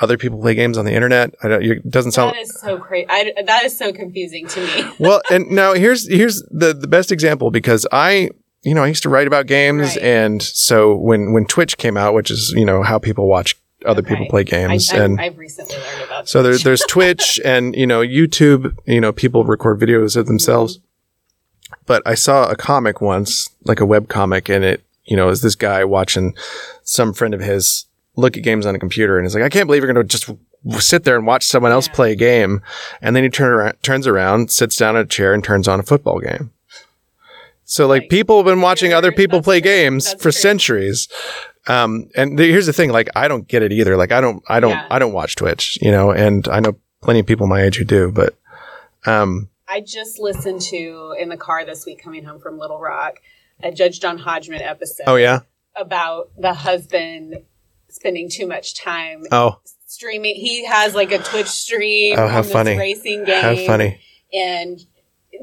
[0.00, 1.34] other people play games on the internet.
[1.42, 3.06] I don't, it doesn't sound, that is so crazy.
[3.06, 4.90] That is so confusing to me.
[4.98, 8.30] well, and now here's here's the the best example because I
[8.62, 9.98] you know I used to write about games, Right.
[9.98, 13.56] and so when when Twitch came out, which is you know how people watch
[13.86, 14.30] other people Okay.
[14.30, 16.50] play I, games, I, and I've recently learned about so Twitch.
[16.50, 18.76] there's there's Twitch and you know YouTube.
[18.86, 21.74] You know people record videos of themselves, mm-hmm.
[21.86, 25.42] but I saw a comic once, like a web comic, and it you know is
[25.42, 26.34] this guy watching
[26.84, 27.84] some friend of his
[28.16, 30.18] look at games on a computer, and he's like, I can't believe you're going to
[30.18, 30.30] just
[30.84, 31.94] sit there and watch someone else Yeah.
[31.94, 32.60] play a game,
[33.00, 35.80] and then he turn around, turns around, sits down in a chair, and turns on
[35.80, 36.50] a football game.
[37.64, 38.10] So like Right.
[38.10, 39.70] people have been watching other people that's play true.
[39.70, 40.40] games That's for true.
[40.40, 41.08] centuries.
[41.68, 43.96] Um, and th- here's the thing, like I don't get it either.
[43.96, 44.86] Like I don't, I don't, Yeah.
[44.90, 47.84] I don't watch Twitch, you know, and I know plenty of people my age who
[47.84, 48.34] do, but,
[49.06, 53.20] um, I just listened to in the car this week coming home from Little Rock
[53.62, 55.40] a Judge John Hodgman episode oh yeah.
[55.76, 57.36] about the husband
[57.92, 60.34] spending too much time Oh, streaming.
[60.34, 62.76] He has like a Twitch stream Oh, how funny.
[62.78, 63.42] racing game.
[63.42, 64.00] how funny.
[64.32, 64.78] And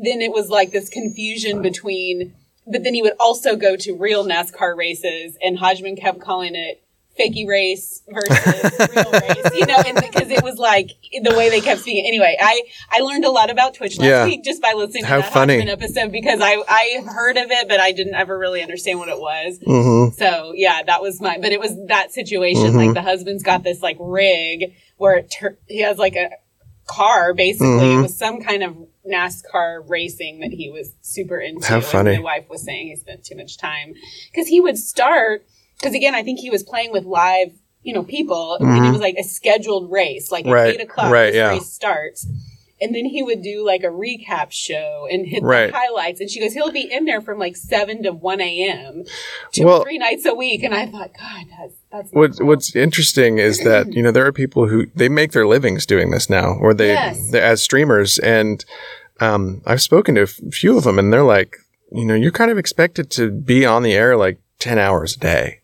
[0.02, 2.34] then it was like this confusion between,
[2.66, 6.82] but then he would also go to real NASCAR races, and Hodgman kept calling it
[7.20, 10.92] fakey race versus real race, you know, because it was like
[11.24, 12.06] the way they kept speaking.
[12.06, 12.62] Anyway, I
[12.92, 14.26] I learned a lot about Twitch last Yeah.
[14.26, 15.60] week just by listening How to that funny.
[15.70, 19.20] Episode because I I heard of it, but I didn't ever really understand what it
[19.20, 19.60] was.
[19.66, 21.38] hmm So yeah, that was my.
[21.42, 22.74] But it was that situation.
[22.74, 22.76] Mhm.
[22.88, 26.30] Like the husband's got this like rig where it tur- he has like a
[26.88, 27.34] car.
[27.34, 28.00] Basically, Mhm.
[28.00, 28.76] it was some kind of
[29.10, 31.66] NASCAR racing that he was super into.
[31.66, 32.16] How funny.
[32.16, 33.94] And my wife was saying he spent too much time
[34.32, 35.46] because he would start.
[35.80, 37.52] Because again, I think he was playing with live,
[37.84, 38.88] you know, people, and Mhm.
[38.88, 40.32] it was like a scheduled race.
[40.32, 41.50] Like at Right, eight o'clock, right, this yeah.
[41.50, 42.28] race starts.
[42.80, 45.72] And then he would do like a recap show and hit Right.
[45.72, 46.20] the highlights.
[46.22, 49.04] And she goes, he'll be in there from like seven to one a.m.
[49.52, 50.62] two Well- or three nights a week.
[50.62, 52.46] And I thought, God, that's that's What cool.
[52.48, 56.12] What's interesting is that you know there are people who they make their livings doing
[56.12, 57.34] this now, or they, Yes.
[57.34, 58.64] as streamers, and
[59.20, 61.58] um, I've spoken to a few of them, and they're like,
[61.92, 65.20] you know, you're kind of expected to be on the air like ten hours a
[65.20, 65.60] day,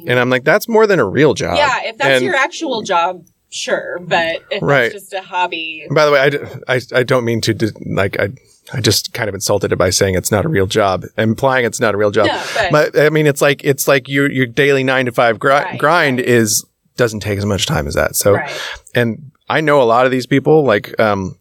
[0.00, 1.56] mean, and I'm like, that's more than a real job.
[1.56, 3.98] yeah, if that's And- your actual job, sure.
[4.00, 4.92] But if Right.
[4.92, 6.20] just a hobby, By the way,
[6.68, 8.30] I, I, I don't mean to like I
[8.72, 11.80] I just kind of insulted it by saying it's not a real job, implying it's
[11.80, 12.26] not a real job.
[12.26, 15.38] no, but, But I mean, it's like it's like your your daily nine to five
[15.40, 16.26] gri- Right, grind right.
[16.28, 16.64] is
[16.96, 18.14] doesn't take as much time as that.
[18.14, 18.50] So, right.
[18.94, 21.36] and I know a lot of these people, like um,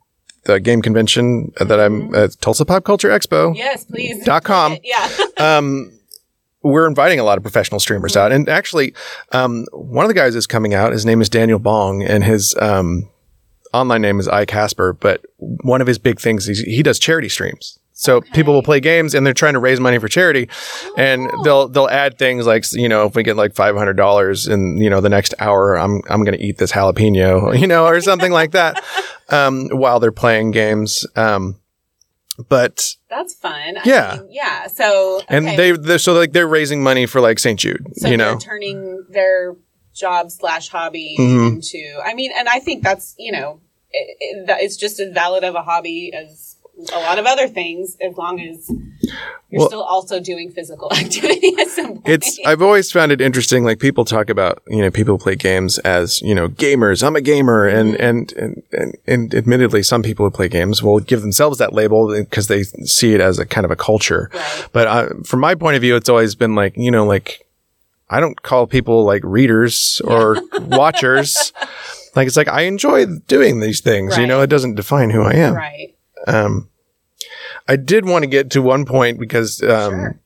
[0.46, 3.56] the game convention that I'm at Tulsa Pop Culture Expo.
[3.56, 4.24] Yes, please.
[4.26, 4.78] Dot com.
[4.84, 5.08] Yeah.
[5.38, 5.92] Um,
[6.62, 8.94] we're inviting a lot of professional streamers out, and actually,
[9.32, 10.92] um, one of the guys is coming out.
[10.92, 13.10] His name is Daniel Bong, and his um,
[13.74, 15.00] online name is iCasper.
[15.00, 17.80] But one of his big things is he does charity streams.
[18.00, 20.48] So people will play games and they're trying to raise money for charity,
[20.98, 24.48] and they'll they'll add things like you know if we get like five hundred dollars
[24.48, 27.86] in you know the next hour, I'm I'm going to eat this jalapeno, you know,
[27.86, 28.82] or something like that,
[29.30, 31.06] um, while they're playing games.
[31.18, 31.60] Um,
[32.48, 33.78] but That's fun.
[33.78, 34.18] I Yeah.
[34.20, 34.68] mean, yeah.
[34.68, 37.60] So and they they're, so like they're raising money for like St.
[37.60, 38.40] Jude, so you they're know.
[38.40, 39.56] turning their
[39.94, 41.56] job slash hobby Mhm.
[41.56, 42.00] into.
[42.06, 43.60] I mean, and I think that's you know,
[43.92, 46.56] it, it, that it's just as valid of a hobby as
[46.94, 48.70] a lot of other things, as long as
[49.50, 52.08] you're Well- still also doing physical activity at some point.
[52.08, 53.64] it's I've always found it interesting.
[53.64, 57.06] Like people talk about, you know, people play games as you know gamers.
[57.06, 58.04] I'm a gamer, and Mm-hmm.
[58.04, 62.14] and, and and and admittedly, some people who play games will give themselves that label
[62.18, 64.30] because they see it as a kind of a culture.
[64.34, 64.68] Right.
[64.72, 67.46] But uh, from my point of view, it's always been like you know, like
[68.10, 71.54] I don't call people like readers or watchers.
[72.16, 74.18] Like it's like I enjoy doing these things.
[74.18, 75.54] You know, it doesn't define who I am.
[75.56, 75.96] Right.
[76.30, 76.70] Um,
[77.68, 80.20] I did want to get to one point because um, Sure.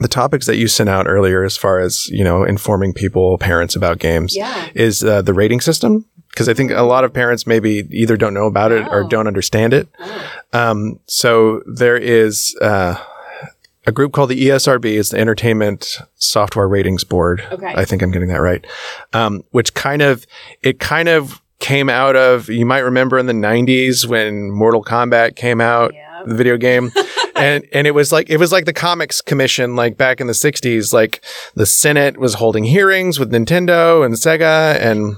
[0.00, 3.74] the topics that you sent out earlier, as far as you know, informing people, parents
[3.76, 4.68] about games, Yeah.
[4.74, 6.04] is uh, the rating system.
[6.30, 9.08] Because I think a lot of parents maybe either don't know about it or Oh.
[9.08, 9.88] don't understand it.
[9.98, 10.30] Oh.
[10.52, 12.96] Um, so there is uh,
[13.86, 17.42] a group called the ESRB, it's the Entertainment Software Ratings Board.
[17.50, 17.72] Okay.
[17.74, 18.62] I think I'm getting that right.
[19.14, 20.26] Um, which kind of
[20.62, 25.36] it kind of came out of you might remember in the 90s when Mortal Kombat
[25.36, 26.22] came out, Yeah.
[26.26, 26.92] the video game.
[27.36, 30.32] and and it was like it was like the comics commission like back in the
[30.32, 31.22] 60s like
[31.54, 35.16] the Senate was holding hearings with Nintendo and Sega and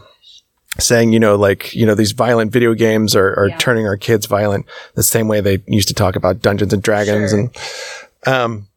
[0.81, 3.57] saying, you know, like, you know, these violent video games are, are Yeah.
[3.59, 4.65] turning our kids violent
[4.95, 7.41] the same way they used to talk about Dungeons and Dragons Sure.
[7.41, 7.57] and
[8.27, 8.69] um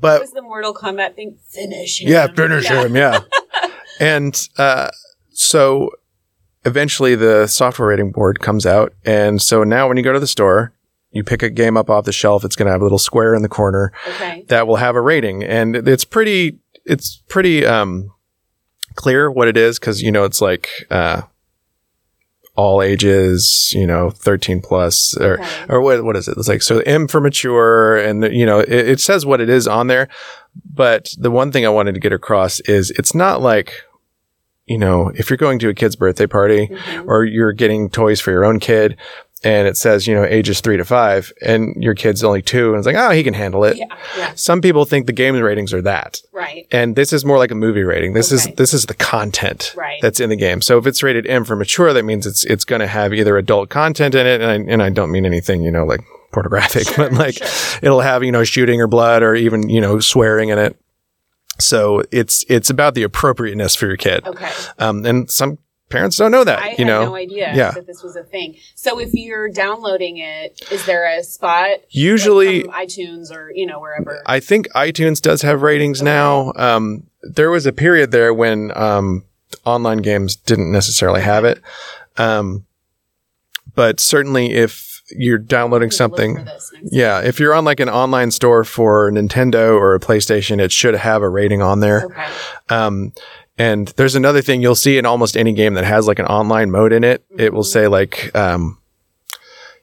[0.00, 1.36] but was the Mortal Kombat thing?
[1.48, 2.08] Finish him.
[2.08, 3.20] yeah, finish him, yeah.
[4.00, 4.88] and uh
[5.32, 5.90] so
[6.68, 10.26] eventually the software rating board comes out and so now when you go to the
[10.26, 10.72] store,
[11.10, 13.34] you pick a game up off the shelf, it's going to have a little square
[13.34, 14.44] in the corner Okay.
[14.48, 18.10] that will have a rating and it's pretty it's pretty um
[18.94, 21.22] clear what it is cuz you know it's like uh
[22.56, 25.64] all ages, you know, 13 plus or Okay.
[25.68, 26.36] or what what is it?
[26.36, 29.68] It's like so M for mature and you know, it, it says what it is
[29.68, 30.08] on there,
[30.74, 33.72] but the one thing I wanted to get across is it's not like
[34.68, 37.06] you know, if you're going to a kid's birthday party Mhm.
[37.06, 38.96] or you're getting toys for your own kid
[39.44, 42.78] and it says, you know, ages 3 to 5 and your kid's only 2 and
[42.78, 43.86] it's like, "Oh, he can handle it." Yeah.
[44.16, 44.32] Yeah.
[44.34, 46.18] Some people think the game ratings are that.
[46.32, 46.66] Right.
[46.72, 48.14] And this is more like a movie rating.
[48.14, 48.50] This Okay.
[48.50, 49.98] is this is the content Right.
[50.02, 50.60] that's in the game.
[50.60, 53.36] So if it's rated M for mature, that means it's it's going to have either
[53.36, 56.00] adult content in it, and I, and I don't mean anything you know like
[56.32, 57.46] pornographic, Sure, but like sure.
[57.80, 60.76] it'll have you know shooting or blood or even you know swearing in it.
[61.58, 64.26] So it's it's about the appropriateness for your kid.
[64.26, 64.50] Okay.
[64.78, 66.58] Um, and some parents don't know that.
[66.60, 67.70] I you know, no idea Yeah.
[67.72, 68.56] that this was a thing.
[68.74, 73.66] So if you're downloading it, is there a spot like, usually from iTunes or you
[73.66, 74.22] know wherever?
[74.26, 76.52] I think iTunes does have ratings now.
[76.56, 79.24] Um, there was a period there when um,
[79.64, 81.60] online games didn't necessarily have it.
[82.16, 82.66] Um,
[83.74, 87.88] but certainly, if you're downloading something, for this next yeah, if you're on like an
[87.88, 92.04] online store for Nintendo or a PlayStation, it should have a rating on there.
[92.06, 92.26] Okay.
[92.68, 93.12] Um,
[93.56, 96.70] and there's another thing you'll see in almost any game that has like an online
[96.70, 97.24] mode in it.
[97.36, 97.72] It will Mhm.
[97.72, 98.78] say like, um,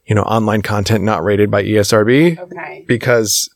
[0.06, 2.86] you know, online content not rated by ESRB Okay.
[2.88, 3.50] because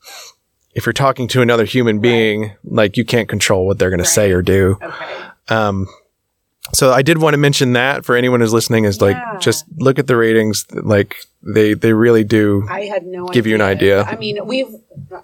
[0.73, 4.05] if you're talking to another human being, like you can't control what they're going to
[4.05, 4.77] say or do.
[4.81, 5.15] Okay.
[5.49, 5.87] Um,
[6.73, 9.37] so I did want to mention that for anyone who's listening is like Yeah.
[9.39, 10.65] just look at the ratings.
[10.71, 12.67] Like they they really do.
[12.69, 14.03] I had no Give you an idea.
[14.03, 14.67] I mean, we've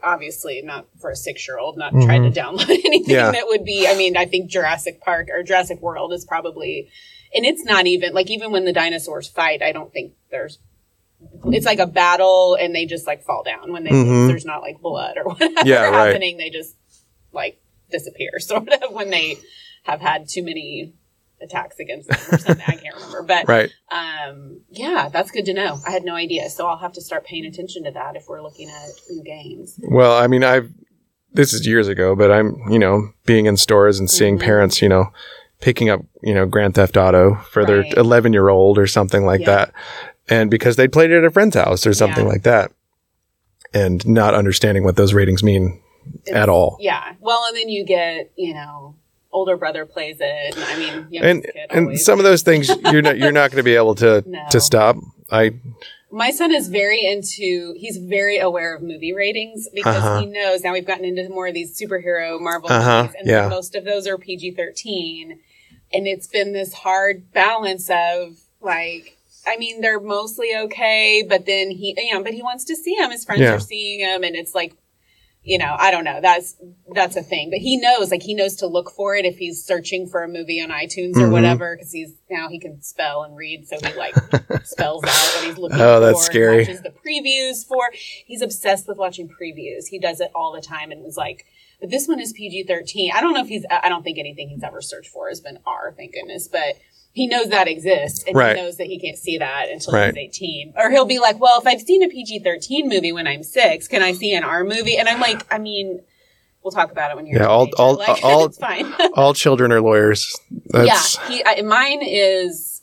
[0.03, 3.11] obviously not for a six year old, not trying to download anything Mm-hmm.
[3.11, 3.31] Yeah.
[3.31, 3.87] that would be.
[3.87, 6.89] I mean, I think Jurassic Park or Jurassic World is probably,
[7.33, 10.57] and it's not even like even when the dinosaurs fight, I don't think there's.
[11.45, 13.91] It's like a battle, and they just like fall down when they.
[13.91, 14.27] Mhm.
[14.27, 16.07] There's not like blood or whatever Yeah, right.
[16.07, 16.37] happening.
[16.37, 16.75] They just
[17.31, 17.59] like
[17.91, 19.37] disappear, sort of, when they
[19.83, 20.93] have had too many
[21.45, 22.65] attacks against them or something.
[22.67, 23.69] I can't remember, but Right.
[23.91, 25.77] um, yeah, that's good to know.
[25.87, 28.41] I had no idea, so I'll have to start paying attention to that if we're
[28.41, 29.79] looking at new games.
[29.83, 30.69] Well, I mean, I've
[31.31, 34.41] this is years ago, but I'm you know being in stores and seeing Mhm.
[34.41, 35.11] parents, you know,
[35.61, 37.67] picking up you know Grand Theft Auto for Right.
[37.91, 39.45] their 11 year old or something like Yeah.
[39.47, 39.71] that,
[40.29, 42.31] and because they played it at a friend's house or something Yeah.
[42.31, 42.71] like that,
[43.73, 45.81] and not understanding what those ratings mean
[46.25, 46.77] It's- at all.
[46.79, 47.13] Yeah.
[47.19, 48.95] Well, and then you get, you know,
[49.35, 50.55] older brother plays it.
[50.55, 52.05] And, I mean, and kid and always.
[52.05, 54.45] some of those things you're not you're not going to be able to No.
[54.51, 54.95] to stop.
[55.31, 55.51] I
[56.11, 60.19] My son is very into, he's very aware of movie ratings because Uh-huh.
[60.21, 63.47] he knows now we've gotten into more of these superhero Marvel Uh-huh, movies and yeah.
[63.49, 65.39] most of those are PG 13.
[65.93, 69.17] And it's been this hard balance of like,
[69.47, 72.95] I mean, they're mostly okay, but then he, you know, but he wants to see
[72.99, 73.11] them.
[73.11, 73.53] His friends Yeah.
[73.55, 74.73] are seeing him and it's like,
[75.45, 76.19] you know, I don't know.
[76.21, 76.55] That's,
[76.93, 79.63] that's a thing, but he knows, like he knows to look for it if he's
[79.63, 81.31] searching for a movie on iTunes or Mhm.
[81.31, 83.67] whatever, cause he's, now he can spell and read.
[83.67, 84.15] So he like
[84.65, 85.85] spells out what he's looking Oh, for.
[85.85, 86.57] Oh, that's scary.
[86.59, 87.91] Watches the previews for.
[88.25, 89.87] He's obsessed with watching previews.
[89.89, 91.45] He does it all the time and was like,
[91.79, 93.11] but this one is PG thirteen.
[93.13, 93.65] I don't know if he's.
[93.69, 95.93] I don't think anything he's ever searched for has been R.
[95.95, 96.75] Thank goodness, but.
[97.15, 98.57] He knows that exists, and Right.
[98.57, 100.13] he knows that he can't see that until Right.
[100.13, 100.73] he's eighteen.
[100.77, 103.87] Or he'll be like, "Well, if I've seen a PG thirteen movie when I'm six,
[103.87, 106.01] can I see an R movie?" And I'm like, "I mean,
[106.63, 107.41] We'll talk about it when you're.
[107.41, 108.51] Yeah, all- all- like, all-.
[109.13, 110.35] All children are lawyers.
[110.71, 112.81] That's, yeah, he, I, mine is.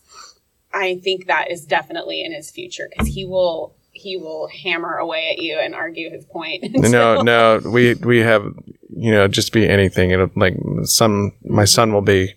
[0.72, 5.30] I think that is definitely in his future because he will he will hammer away
[5.36, 6.62] at you and argue his point.
[6.90, 8.44] No, no, we we have
[8.96, 10.12] you know just be anything.
[10.12, 10.54] It'll like
[10.84, 12.34] some my son will be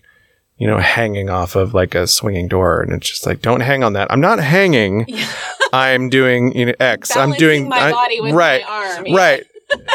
[0.58, 3.82] you know hanging off of like a swinging door, and it's just like don't hang
[3.84, 4.10] on that.
[4.10, 5.06] I'm not hanging.
[5.72, 7.16] I'm doing you know X.
[7.16, 9.06] I'm doing my I- body with right, my arm.
[9.06, 9.16] yeah.
[9.16, 9.42] right.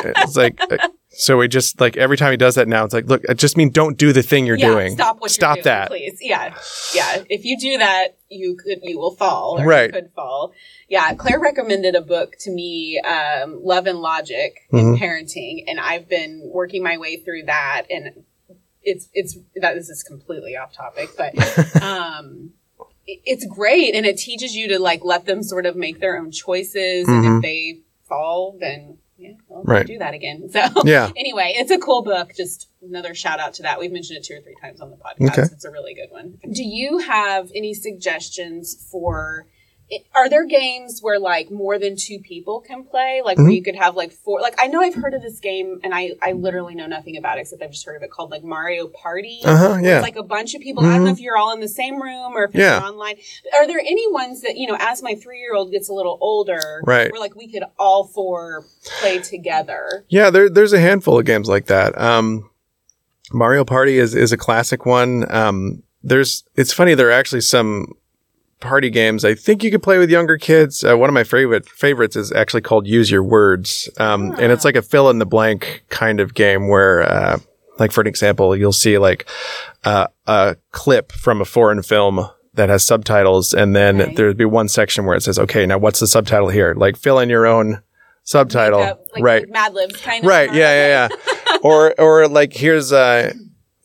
[0.04, 0.78] it's like uh,
[1.12, 3.56] so we just like every time he does that now, it's like look, I just
[3.58, 4.92] mean don't do the thing you're Yeah, doing.
[4.94, 5.88] Stop what Stop doing, that.
[5.88, 6.18] please.
[6.22, 6.54] Yeah,
[6.94, 7.24] yeah.
[7.30, 9.62] If you do that, you could you will fall.
[9.62, 9.86] Or Right.
[9.88, 10.52] You could fall.
[10.90, 11.14] Yeah.
[11.14, 14.80] Claire recommended a book to me, um, Love and Logic Mhm.
[14.80, 18.24] in Parenting, and I've been working my way through that, and
[18.84, 21.34] it's it's that this is completely off topic, but
[21.84, 22.52] um.
[23.08, 26.32] It's great, and it teaches you to like let them sort of make their own
[26.32, 27.38] choices, and Mhm.
[27.38, 29.86] if they fall, then yeah, well, Right.
[29.86, 30.48] do that again.
[30.50, 31.12] So Yeah.
[31.18, 32.32] anyway, it's a cool book.
[32.38, 33.80] Just another shout out to that.
[33.80, 35.32] We've mentioned it two or three times on the podcast.
[35.32, 35.42] Okay.
[35.42, 36.38] It's a really good one.
[36.52, 39.48] Do you have any suggestions for?
[40.16, 43.22] Are there games where like more than two people can play?
[43.26, 43.56] Like where Mhm.
[43.56, 44.40] you could have like four?
[44.40, 47.38] Like I know I've heard of this game, and I I literally know nothing about
[47.38, 49.40] it except I've just heard of it called like Mario Party.
[49.44, 49.78] Uh huh.
[49.82, 49.98] Yeah.
[49.98, 50.86] It's like a bunch of people.
[50.86, 51.14] I don't know Mhm.
[51.16, 52.78] if you're all in the same room or if Yeah.
[52.78, 53.16] it's online.
[53.54, 56.18] Are there any ones that, you know, as my three year old gets a little
[56.22, 57.12] older, Right.
[57.12, 58.64] where like we could all four
[59.02, 60.06] play together?
[60.10, 62.00] Yeah, there, there's a handful of games like that.
[62.00, 62.50] Um,
[63.34, 65.26] Mario Party is, is a classic one.
[65.34, 67.94] Um, there's, it's funny, there are actually some
[68.62, 70.84] party games I think you could play with younger kids.
[70.84, 73.90] Uh, one of my favorite favorites is actually called Use Your Words.
[73.98, 77.40] Um, and it's like a fill in the blank kind of game where, uh,
[77.80, 79.28] like for an example, you'll see like,
[79.84, 84.14] uh, a clip from a foreign film that has subtitles and then Okay.
[84.16, 86.74] there'd be one section where it says, okay, now what's the subtitle here?
[86.76, 87.82] Like fill in your own
[88.24, 88.80] subtitle.
[88.82, 89.50] Like, uh, like right.
[89.50, 90.30] Mad Libs kind of.
[90.30, 90.54] Right.
[90.54, 90.88] Yeah.
[90.88, 91.08] Yeah.
[91.10, 91.58] Yeah.
[91.64, 93.34] or or like here's a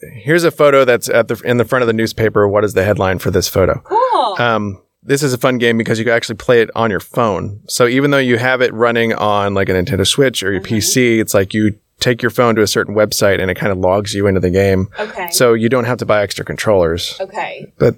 [0.01, 2.47] here's a photo that's at the in the front of the newspaper.
[2.49, 3.81] What is the headline for this photo?
[3.85, 4.37] Cool.
[4.39, 7.61] Um, this is a fun game because you can actually play it on your phone.
[7.69, 10.75] So even though you have it running on like a Nintendo Switch or your Mm-hmm.
[10.77, 13.79] PC, it's like you take your phone to a certain website and it kind of
[13.79, 14.89] logs you into the game.
[14.99, 15.31] okay.
[15.31, 17.17] So you don't have to buy extra controllers.
[17.21, 17.73] okay.
[17.79, 17.95] But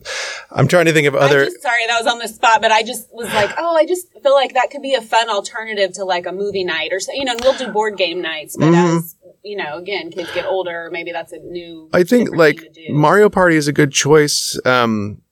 [0.52, 1.40] I'm trying to think of other.
[1.42, 3.86] I just, sorry, that was on the spot, but I just was like, oh, I
[3.86, 7.00] just feel like that could be a fun alternative to like a movie night or
[7.00, 7.10] so.
[7.12, 8.98] You know, and we'll do board game nights, but Mhm.
[8.98, 11.88] as you know, again, kids get older, maybe that's a new.
[11.92, 12.94] I think like thing to do.
[12.94, 14.58] Mario Party is a good choice.
[14.64, 15.22] Um,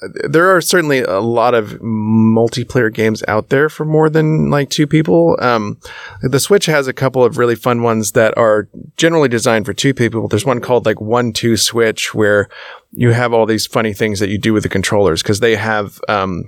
[0.00, 4.86] there are certainly a lot of multiplayer games out there for more than like two
[4.86, 5.36] people.
[5.40, 5.78] Um,
[6.22, 9.94] the Switch has a couple of really fun ones that are generally designed for two
[9.94, 10.28] people.
[10.28, 12.48] There's one called like One Two Switch where
[12.92, 16.00] you have all these funny things that you do with the controllers because they have
[16.08, 16.44] um,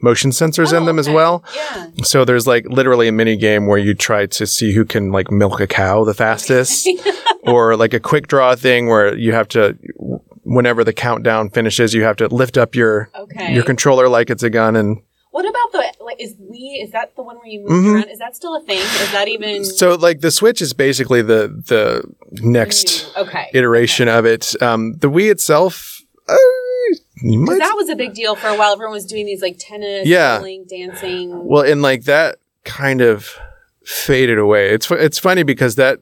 [0.00, 1.42] motion sensors in Oh, them as well.
[1.54, 1.86] Yeah.
[2.02, 5.30] So there's like literally a mini game where you try to see who can like
[5.30, 6.88] milk a cow the fastest,
[7.42, 9.76] or like a quick draw thing where you have to,
[10.42, 13.54] whenever the countdown finishes, you have to lift up your Okay.
[13.54, 14.76] your controller like it's a gun.
[14.76, 16.20] And What about the like?
[16.20, 16.82] Is Wii?
[16.84, 17.94] Is that the one where you move Mhm.
[17.94, 18.08] around?
[18.10, 18.78] Is that still a thing?
[18.78, 22.04] Is that even so like the Switch is basically the the
[22.42, 23.22] next new?
[23.22, 23.50] Okay.
[23.54, 24.54] iteration of it.
[24.62, 26.36] Um, the Wii itself, uh,
[27.22, 28.72] you might that was a big deal for a while.
[28.72, 30.38] Everyone was doing these like tennis, Yeah.
[30.38, 31.46] bowling, dancing.
[31.46, 33.28] Well, and like that kind of
[33.84, 34.70] faded away.
[34.70, 36.00] It's it's funny because that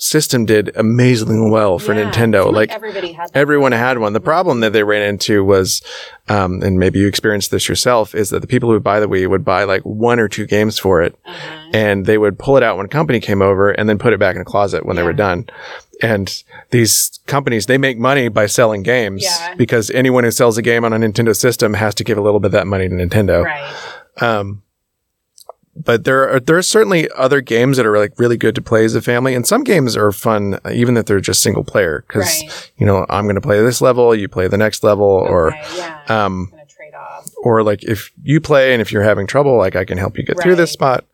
[0.00, 2.52] system did amazingly well for Yeah, Nintendo.
[2.52, 4.12] Like everybody had everyone had one.
[4.12, 5.82] The problem that they ran into was,
[6.28, 9.08] um, and maybe you experienced this yourself, is that the people who would buy the
[9.08, 11.70] Wii would buy like one or two games for it, Uh-huh.
[11.74, 14.36] and they would pull it out when company came over and then put it back
[14.36, 15.46] in a closet when they were done.
[16.02, 19.54] And these companies, they make money by selling games Yeah.
[19.56, 22.38] because anyone who sells a game on a Nintendo system has to give a little
[22.40, 23.44] bit of that money to Nintendo.
[23.44, 23.74] Right.
[24.22, 24.62] Um,
[25.76, 28.84] but there are there are certainly other games that are like really good to play
[28.84, 32.24] as a family, and some games are fun even if they're just single player because
[32.42, 32.72] Right.
[32.78, 36.00] you know I'm going to play this level, you play the next level, or yeah.
[36.08, 36.52] um,
[37.44, 40.24] or like if you play and if you're having trouble, like I can help you
[40.24, 41.04] get through this spot.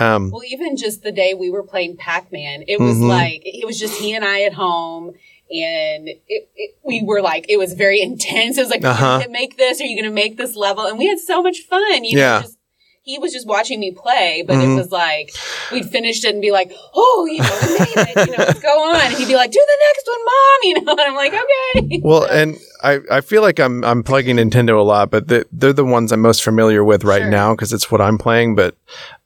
[0.00, 3.08] Um, Well, even just the day we were playing Pac Man, it was Mhm.
[3.08, 5.08] like it was just he and I at home,
[5.50, 8.58] and it, it, we were like it was very intense.
[8.58, 9.04] It was like, Uh-huh.
[9.04, 9.80] are you gonna make this?
[9.80, 10.84] Are you going to make this level?
[10.86, 12.04] And we had so much fun.
[12.04, 12.36] You Yeah.
[12.36, 12.58] know, just,
[13.02, 14.72] he was just watching me play, but Mhm.
[14.74, 15.32] it was like
[15.72, 18.26] we'd finished it and be like, "Oh, you know, we made it.
[18.26, 20.74] You know, let's go on." And he'd be like, "Do the next one, mom." You
[20.82, 24.78] know, and I'm like, "Okay." well, and I, I feel like I'm I'm plugging Nintendo
[24.78, 27.30] a lot, but the, they're the ones I'm most familiar with right Sure.
[27.30, 28.54] now because it's what I'm playing.
[28.56, 28.76] But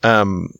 [0.04, 0.50] um,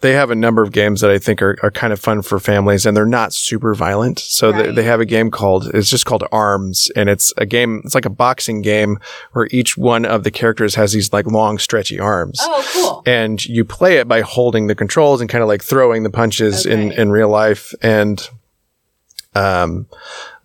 [0.00, 2.38] they have a number of games that I think are, are kind of fun for
[2.38, 4.20] families and they're not super violent.
[4.20, 4.74] So they, Right.
[4.76, 8.04] they have a game called, it's just called Arms and it's a game, it's like
[8.04, 8.98] a boxing game
[9.32, 12.38] where each one of the characters has these like long stretchy arms.
[12.40, 13.02] Oh, cool.
[13.12, 16.64] And you play it by holding the controls and kind of like throwing the punches
[16.64, 17.74] in, in real life.
[17.82, 18.28] And,
[19.34, 19.86] um,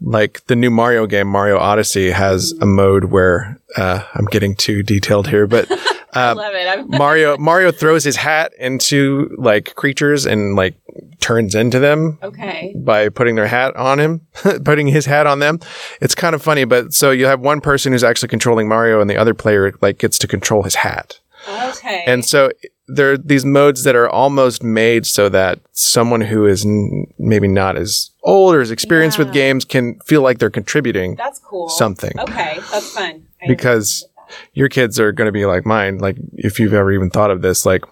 [0.02, 4.84] like the new Mario game, Mario Odyssey has a mode where, uh, I'm getting too
[4.84, 5.72] detailed here, but,
[6.14, 6.68] uh, Love it.
[6.68, 10.76] I'm, Mario Mario throws his hat into like creatures and like
[11.20, 12.74] turns into them okay.
[12.78, 14.22] by putting their hat on him,
[14.66, 15.60] putting his hat on them.
[16.02, 19.10] It's kind of funny, but so you have one person who's actually controlling Mario and
[19.10, 21.20] the other player like gets to control his hat.
[21.48, 22.04] Okay.
[22.06, 22.52] And so
[22.88, 27.48] there are these modes that are almost made so that someone who is n- maybe
[27.48, 31.68] not as old or as experienced with games can feel like they're contributing that's cool.
[31.70, 33.28] something Okay, that's fun.
[33.42, 34.06] I because
[34.54, 36.00] your kids are going to be like mine.
[36.00, 37.84] Like if you've ever even thought of this, like,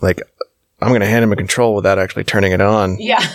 [0.00, 0.20] like
[0.80, 2.96] I'm going to hand him a control without actually turning it on.
[2.98, 3.24] Yeah.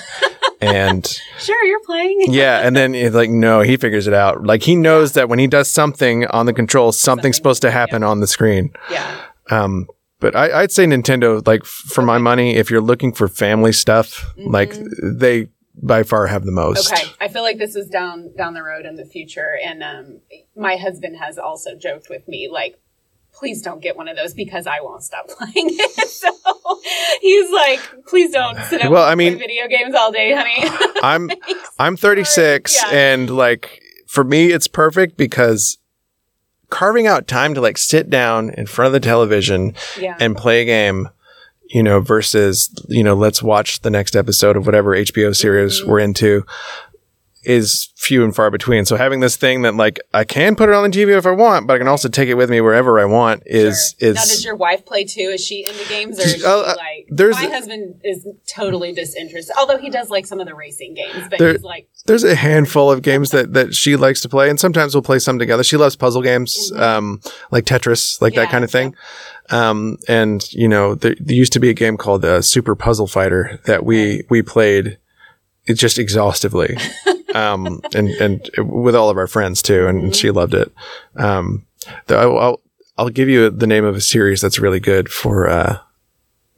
[0.61, 1.05] And
[1.39, 2.19] sure, you're playing.
[2.29, 2.65] yeah.
[2.65, 4.45] And then it's like, no, he figures it out.
[4.45, 8.01] Like he knows that when he does something on the control, something's supposed to happen
[8.01, 8.71] on the screen.
[8.89, 9.25] Yeah.
[9.51, 9.87] Um,
[10.21, 14.25] but I, I'd say Nintendo, like for my money, if you're looking for family stuff,
[14.37, 15.49] like they
[15.81, 16.91] by far have the most.
[16.93, 20.19] Okay, I feel like this is down down the road in the future, and um,
[20.55, 22.79] my husband has also joked with me like,
[23.33, 26.29] "Please don't get one of those because I won't stop playing it." so
[27.21, 31.29] he's like, "Please don't sit down Well, I mean- video games all day, honey." I'm
[31.79, 32.89] I'm 36 Yeah.
[32.91, 35.77] and like for me it's perfect because
[36.69, 40.61] carving out time to like sit down in front of the television yeah, and play
[40.61, 41.09] a game
[41.73, 45.89] you know versus you know let's watch the next episode of whatever HBO series Mm-hmm.
[45.89, 46.45] we're into
[47.45, 50.75] is few and far between so having this thing that like I can put it
[50.75, 52.99] on the TV if I want but I can also take it with me wherever
[52.99, 54.09] I want is Sure.
[54.09, 55.31] is now does your wife play too?
[55.33, 57.07] Is she into games or is she Uh, uh, like?
[57.09, 61.27] there's- my husband is totally disinterested, although he does like some of the racing games,
[61.29, 64.49] but There- he's like, there's a handful of games that, that she likes to play,
[64.49, 65.63] and sometimes we'll play some together.
[65.63, 67.21] She loves puzzle games, um,
[67.51, 68.51] like Tetris, like that Mm-hmm.
[68.51, 68.95] Kind of thing.
[69.49, 73.07] Um, and you know, there, there used to be a game called uh, Super Puzzle
[73.07, 74.97] Fighter that we we played
[75.65, 76.77] it just exhaustively,
[77.35, 80.71] um, and and with all of our friends too, and she loved it.
[81.15, 81.65] Um,
[82.07, 82.61] though I, I'll
[82.97, 85.79] I'll give you the name of a series that's really good for uh,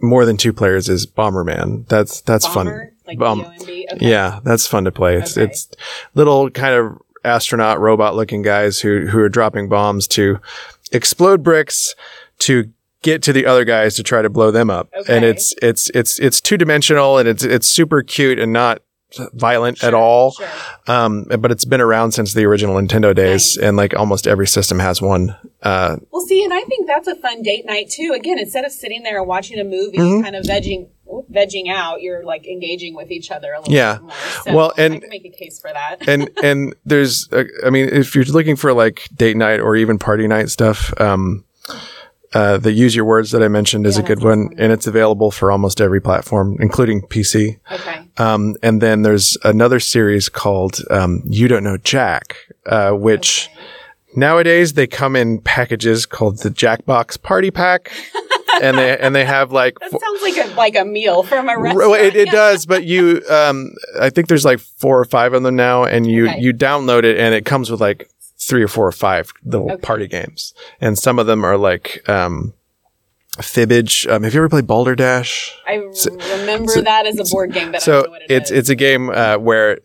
[0.01, 1.87] more than two players is Bomberman.
[1.87, 2.91] That's that's bomber, fun.
[3.07, 3.85] like Bom- Okay.
[4.01, 5.17] yeah, that's fun to play.
[5.17, 5.49] It's Okay.
[5.49, 5.69] it's
[6.13, 10.39] little kind of astronaut robot looking guys who who are dropping bombs to
[10.91, 11.95] explode bricks
[12.39, 12.69] to
[13.01, 14.89] get to the other guys to try to blow them up.
[15.07, 18.81] And it's it's it's it's two dimensional and it's it's super cute and not
[19.33, 20.31] violent at all.
[20.31, 20.47] Sure.
[20.87, 24.79] Um, but it's been around since the original Nintendo days, and like almost every system
[24.79, 25.35] has one.
[25.61, 28.13] Uh, Well, see, and I think that's a fun date night too.
[28.15, 30.23] Again, instead of sitting there and watching a movie, Mm-hmm.
[30.23, 30.89] kind of vegging,
[31.31, 33.93] vegging out, you're like engaging with each other a little Yeah.
[33.95, 34.11] bit more.
[34.43, 36.07] So Well, and- make a case for that.
[36.07, 39.97] and and there's uh, i mean if you're looking for like date night or even
[39.99, 41.43] party night stuff um
[42.35, 44.85] uh, the use your words that I mentioned is Yeah, a good one, and it's
[44.87, 47.57] available for almost every platform, including PC.
[47.71, 48.07] okay.
[48.17, 53.49] Um, and then there's another series called um, You Don't Know Jack, uh, which
[54.15, 57.91] nowadays they come in packages called the Jackbox Party Pack,
[58.61, 61.57] and they and they have like That sounds like a like a meal from a
[61.59, 62.01] restaurant.
[62.01, 65.55] It, it does, but you, um, I think there's like four or five of them
[65.55, 66.39] now, and you Okay.
[66.39, 69.81] you download it, and it comes with like three or four or five little Okay.
[69.81, 72.53] party games, and some of them are like um,
[73.39, 74.09] Fibbage.
[74.09, 75.53] Um, have you ever played Balderdash?
[75.67, 78.51] I remember that as a board game, but I So don't know what it it's
[78.51, 78.57] is.
[78.59, 79.79] it's a game uh, where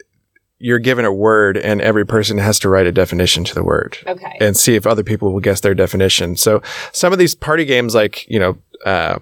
[0.59, 3.99] you're given a word, and every person has to write a definition to the word
[4.07, 4.37] okay.
[4.41, 6.37] and see if other people will guess their definition.
[6.37, 9.19] So some of these party games, like you know, uh,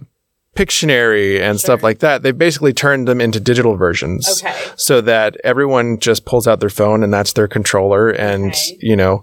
[0.59, 4.55] Pictionary and stuff like that, they've basically turned them into digital versions, Okay.
[4.77, 8.77] so that everyone just pulls out their phone and that's their controller, and Okay.
[8.81, 9.23] you know.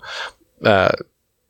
[0.64, 0.92] Uh,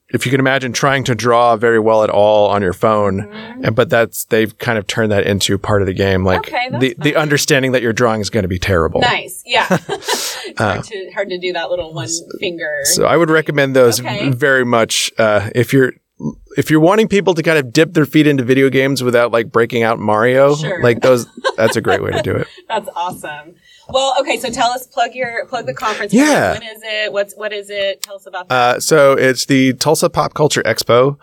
[0.10, 3.28] if you can imagine trying to draw very well at all on your phone,
[3.64, 6.76] and, but that's they've kind of turned that into part of the game, like Mm-hmm.
[6.76, 9.02] Okay, the the understanding that your drawing is going to be terrible.
[9.02, 9.42] Nice.
[9.46, 9.66] Yeah.
[9.90, 12.08] it's hard, to, hard to do that little one
[12.40, 12.72] finger.
[12.82, 14.30] Uh, So I would recommend those Okay.
[14.30, 15.94] very much uh, if you're
[16.57, 19.51] if you're wanting people to kind of dip their feet into video games without like
[19.51, 20.82] breaking out Mario, Sure.
[20.82, 21.28] like those.
[21.57, 22.47] That's a great way to do it.
[22.70, 23.55] That's awesome.
[23.88, 26.11] Well, okay, so tell us plug your plug the conference.
[26.13, 26.53] Yeah.
[26.53, 27.13] When is it?
[27.13, 28.01] What's what is it?
[28.01, 28.55] Tell us about that.
[28.78, 31.18] Uh, so it's the Tulsa Pop Culture Expo,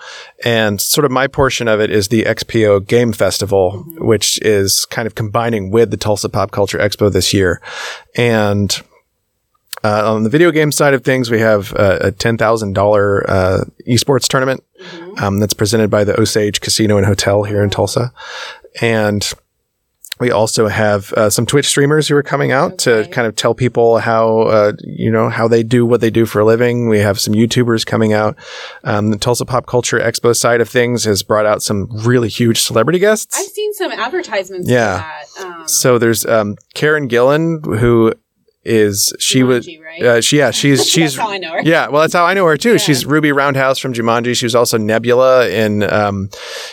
[0.45, 5.07] and sort of my portion of it is the XPO Game Festival, which is kind
[5.07, 7.61] of combining with the Tulsa Pop Culture Expo this year.
[8.15, 8.81] And
[9.85, 13.29] uh, on the video game side of things, we have uh, a ten thousand dollar
[13.31, 14.63] uh, esports tournament
[15.21, 18.13] um, that's presented by the Osage Casino and Hotel here in Tulsa,
[18.81, 19.29] and
[20.21, 23.55] We also have uh, some Twitch streamers who are coming out to kind of tell
[23.55, 26.89] people how uh, you know how they do what they do for a living.
[26.89, 28.37] We have some YouTubers coming out.
[28.85, 32.61] Um, the Tulsa Pop Culture Expo side of things has brought out some really huge
[32.61, 33.37] celebrity guests.
[33.37, 35.03] I've seen some advertisements Yeah.
[35.03, 35.47] for that.
[35.63, 38.13] Um, So there's um, Karen Gillan who
[38.65, 40.03] is she was right?
[40.03, 41.63] uh, she yeah she's she's how I know her.
[41.63, 42.77] yeah well that's how I know her too Yeah.
[42.79, 46.31] she's Ruby Roundhouse from Jumanji she was also Nebula in um,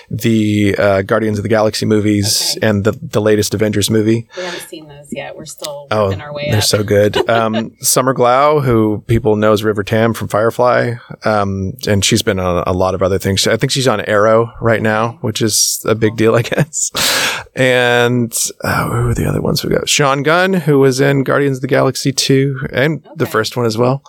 [0.10, 2.68] the uh, Guardians of the Galaxy movies Okay.
[2.68, 5.36] and the the latest Avengers movie We haven't seen those yet.
[5.36, 6.64] We're still oh our way they're up.
[6.64, 10.94] so good um, Summer Glau who people know as River Tam from Firefly
[11.26, 14.54] um, and she's been on a lot of other things I think she's on Arrow
[14.62, 16.92] right now which is a big deal I guess
[17.56, 18.32] and
[18.64, 19.90] uh, who are the other ones we got?
[19.90, 23.78] Sean Gunn, who was in Guardians of the Galaxy 2 and the first one as
[23.78, 24.04] well.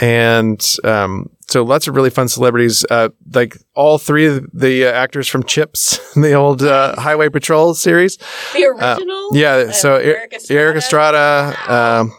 [0.00, 2.84] And um, so lots of really fun celebrities.
[2.88, 7.74] Uh, like all three of the uh, actors from Chips, the old uh, Highway Patrol
[7.74, 8.16] series.
[8.54, 9.30] The original?
[9.32, 10.60] Yeah, Uh, so Erik Estrada?
[10.60, 11.56] Erik Estrada.
[11.68, 12.12] Um,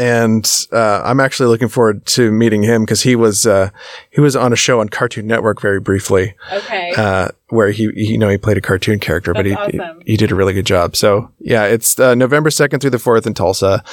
[0.00, 3.68] and uh, I'm actually looking forward to meeting him because he was uh,
[4.10, 6.94] he was on a show on Cartoon Network very briefly Okay.
[6.96, 9.80] uh, where he, he, you know, he played a cartoon character, but he, That's he
[10.12, 10.96] he did a really good job.
[10.96, 13.84] So yeah, it's uh, November second through the fourth in Tulsa,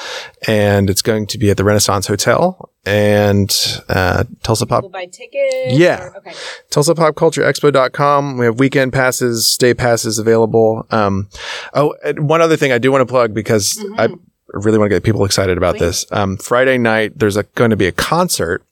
[0.46, 3.54] and it's going to be at the Renaissance Hotel and
[3.90, 5.78] uh, Tulsa Pop People buy tickets?
[5.78, 6.04] Yeah.
[6.04, 6.32] or- okay.
[6.70, 8.38] TulsaPopCultureExpo.com.
[8.38, 10.86] We have weekend passes, day passes available.
[10.90, 11.28] Um,
[11.74, 14.08] oh, one other thing I do want to plug because I
[14.52, 16.06] really want to get people excited about this.
[16.10, 18.62] Um, Friday night, there's a, going to be a concert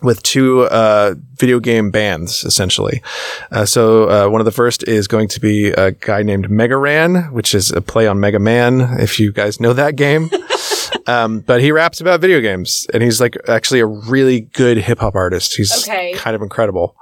[0.00, 3.02] with two uh, video game bands, essentially.
[3.50, 6.76] Uh, so uh, one of the first is going to be a guy named Mega
[6.76, 10.30] Ran, which is a play on Mega Man, if you guys know that game.
[11.08, 15.00] um, but he raps about video games, and he's like actually a really good hip
[15.00, 15.56] hop artist.
[15.56, 16.12] He's Okay.
[16.14, 16.94] kind of incredible.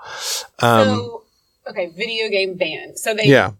[0.60, 1.22] Um, so,
[1.68, 2.98] okay, video game band.
[2.98, 3.50] So they yeah,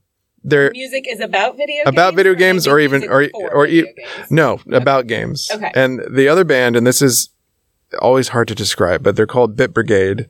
[0.47, 1.88] they're music is about video games?
[1.94, 4.30] About video games make or even- or- or e- games?
[4.30, 5.51] no about games.
[5.53, 5.70] Okay.
[5.74, 7.28] And the other band, and this is
[8.01, 10.26] always hard to describe, but they're called Bit Brigade.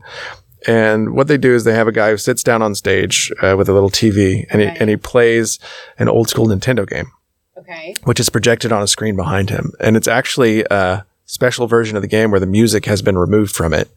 [0.67, 3.55] And what they do is they have a guy who sits down on stage uh,
[3.57, 4.71] with a little TV, and Okay.
[4.73, 5.59] he and he plays
[5.99, 7.11] an old school Nintendo game,
[7.59, 7.95] Okay.
[8.05, 12.03] which is projected on a screen behind him, and it's actually a special version of
[12.03, 13.89] the game where the music has been removed from it,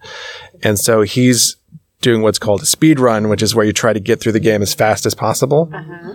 [0.62, 1.56] and so he's
[2.02, 4.40] doing what's called a speed run, which is where you try to get through the
[4.40, 5.70] game as fast as possible.
[5.74, 6.14] Uh-huh.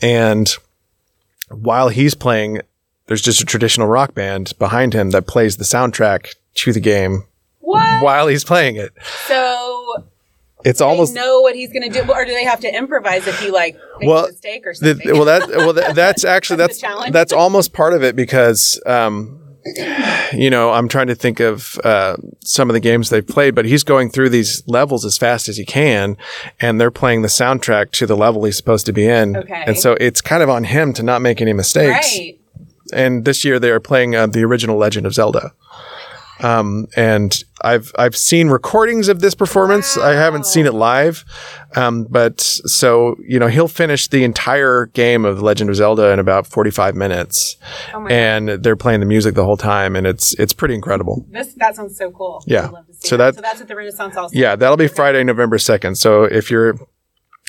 [0.00, 0.48] And
[1.50, 2.60] while he's playing,
[3.06, 7.24] there's just a traditional rock band behind him that plays the soundtrack to the game
[7.60, 8.02] What?
[8.02, 8.92] while he's playing it.
[9.26, 10.04] So
[10.64, 13.26] It's they almost know what he's going to do, or do they have to improvise
[13.26, 15.12] if he like makes Well, a mistake or the, something?
[15.12, 19.40] well that well that, that's actually That's that's that's almost part of it because um
[20.32, 23.64] you know I'm trying to think of uh, some of the games they've played, but
[23.64, 26.16] he's going through these levels as fast as he can,
[26.60, 29.64] and they're playing the soundtrack to the level he's supposed to be in, Okay.
[29.66, 32.16] and so it's kind of on him to not make any mistakes.
[32.16, 32.38] right.
[32.92, 35.52] and this year they are playing uh, the original Legend of Zelda.
[36.40, 39.96] Um, and I've I've seen recordings of this performance.
[39.96, 41.24] I haven't seen it live,
[41.76, 46.18] um, but so you know he'll finish the entire game of Legend of Zelda in
[46.18, 47.56] about forty five minutes,
[47.94, 51.24] Oh my and they're playing the music the whole time, and it's it's pretty incredible.
[51.30, 52.44] This that sounds so cool.
[52.46, 52.68] Yeah.
[52.68, 53.24] To So that.
[53.26, 54.36] that- so that's at the Renaissance also.
[54.38, 55.96] Yeah, that'll be Friday, November second.
[55.96, 56.74] So if you're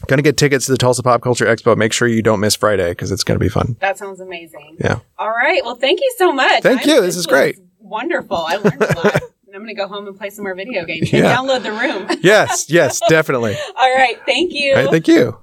[0.08, 2.90] gonna get tickets to the Tulsa Pop Culture Expo, make sure you don't miss Friday
[2.92, 3.76] because it's gonna be fun.
[3.82, 4.78] That sounds amazing.
[4.80, 5.00] Yeah.
[5.20, 5.64] All right.
[5.66, 6.64] Well, thank you so much.
[6.64, 7.02] Thank you.
[7.02, 7.58] This is great.
[7.90, 8.38] Wonderful.
[8.38, 9.22] I learned a lot.
[9.48, 11.34] And I'm going to go home and play some more video games and Yeah.
[11.38, 12.20] download the room.
[12.22, 13.56] Yes, yes, definitely.
[13.78, 14.20] All right.
[14.26, 14.76] Thank you.
[14.76, 15.38] Right, thank you.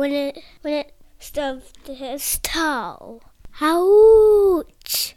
[0.00, 3.20] When it when it stubbed his toe?
[3.60, 5.14] Out!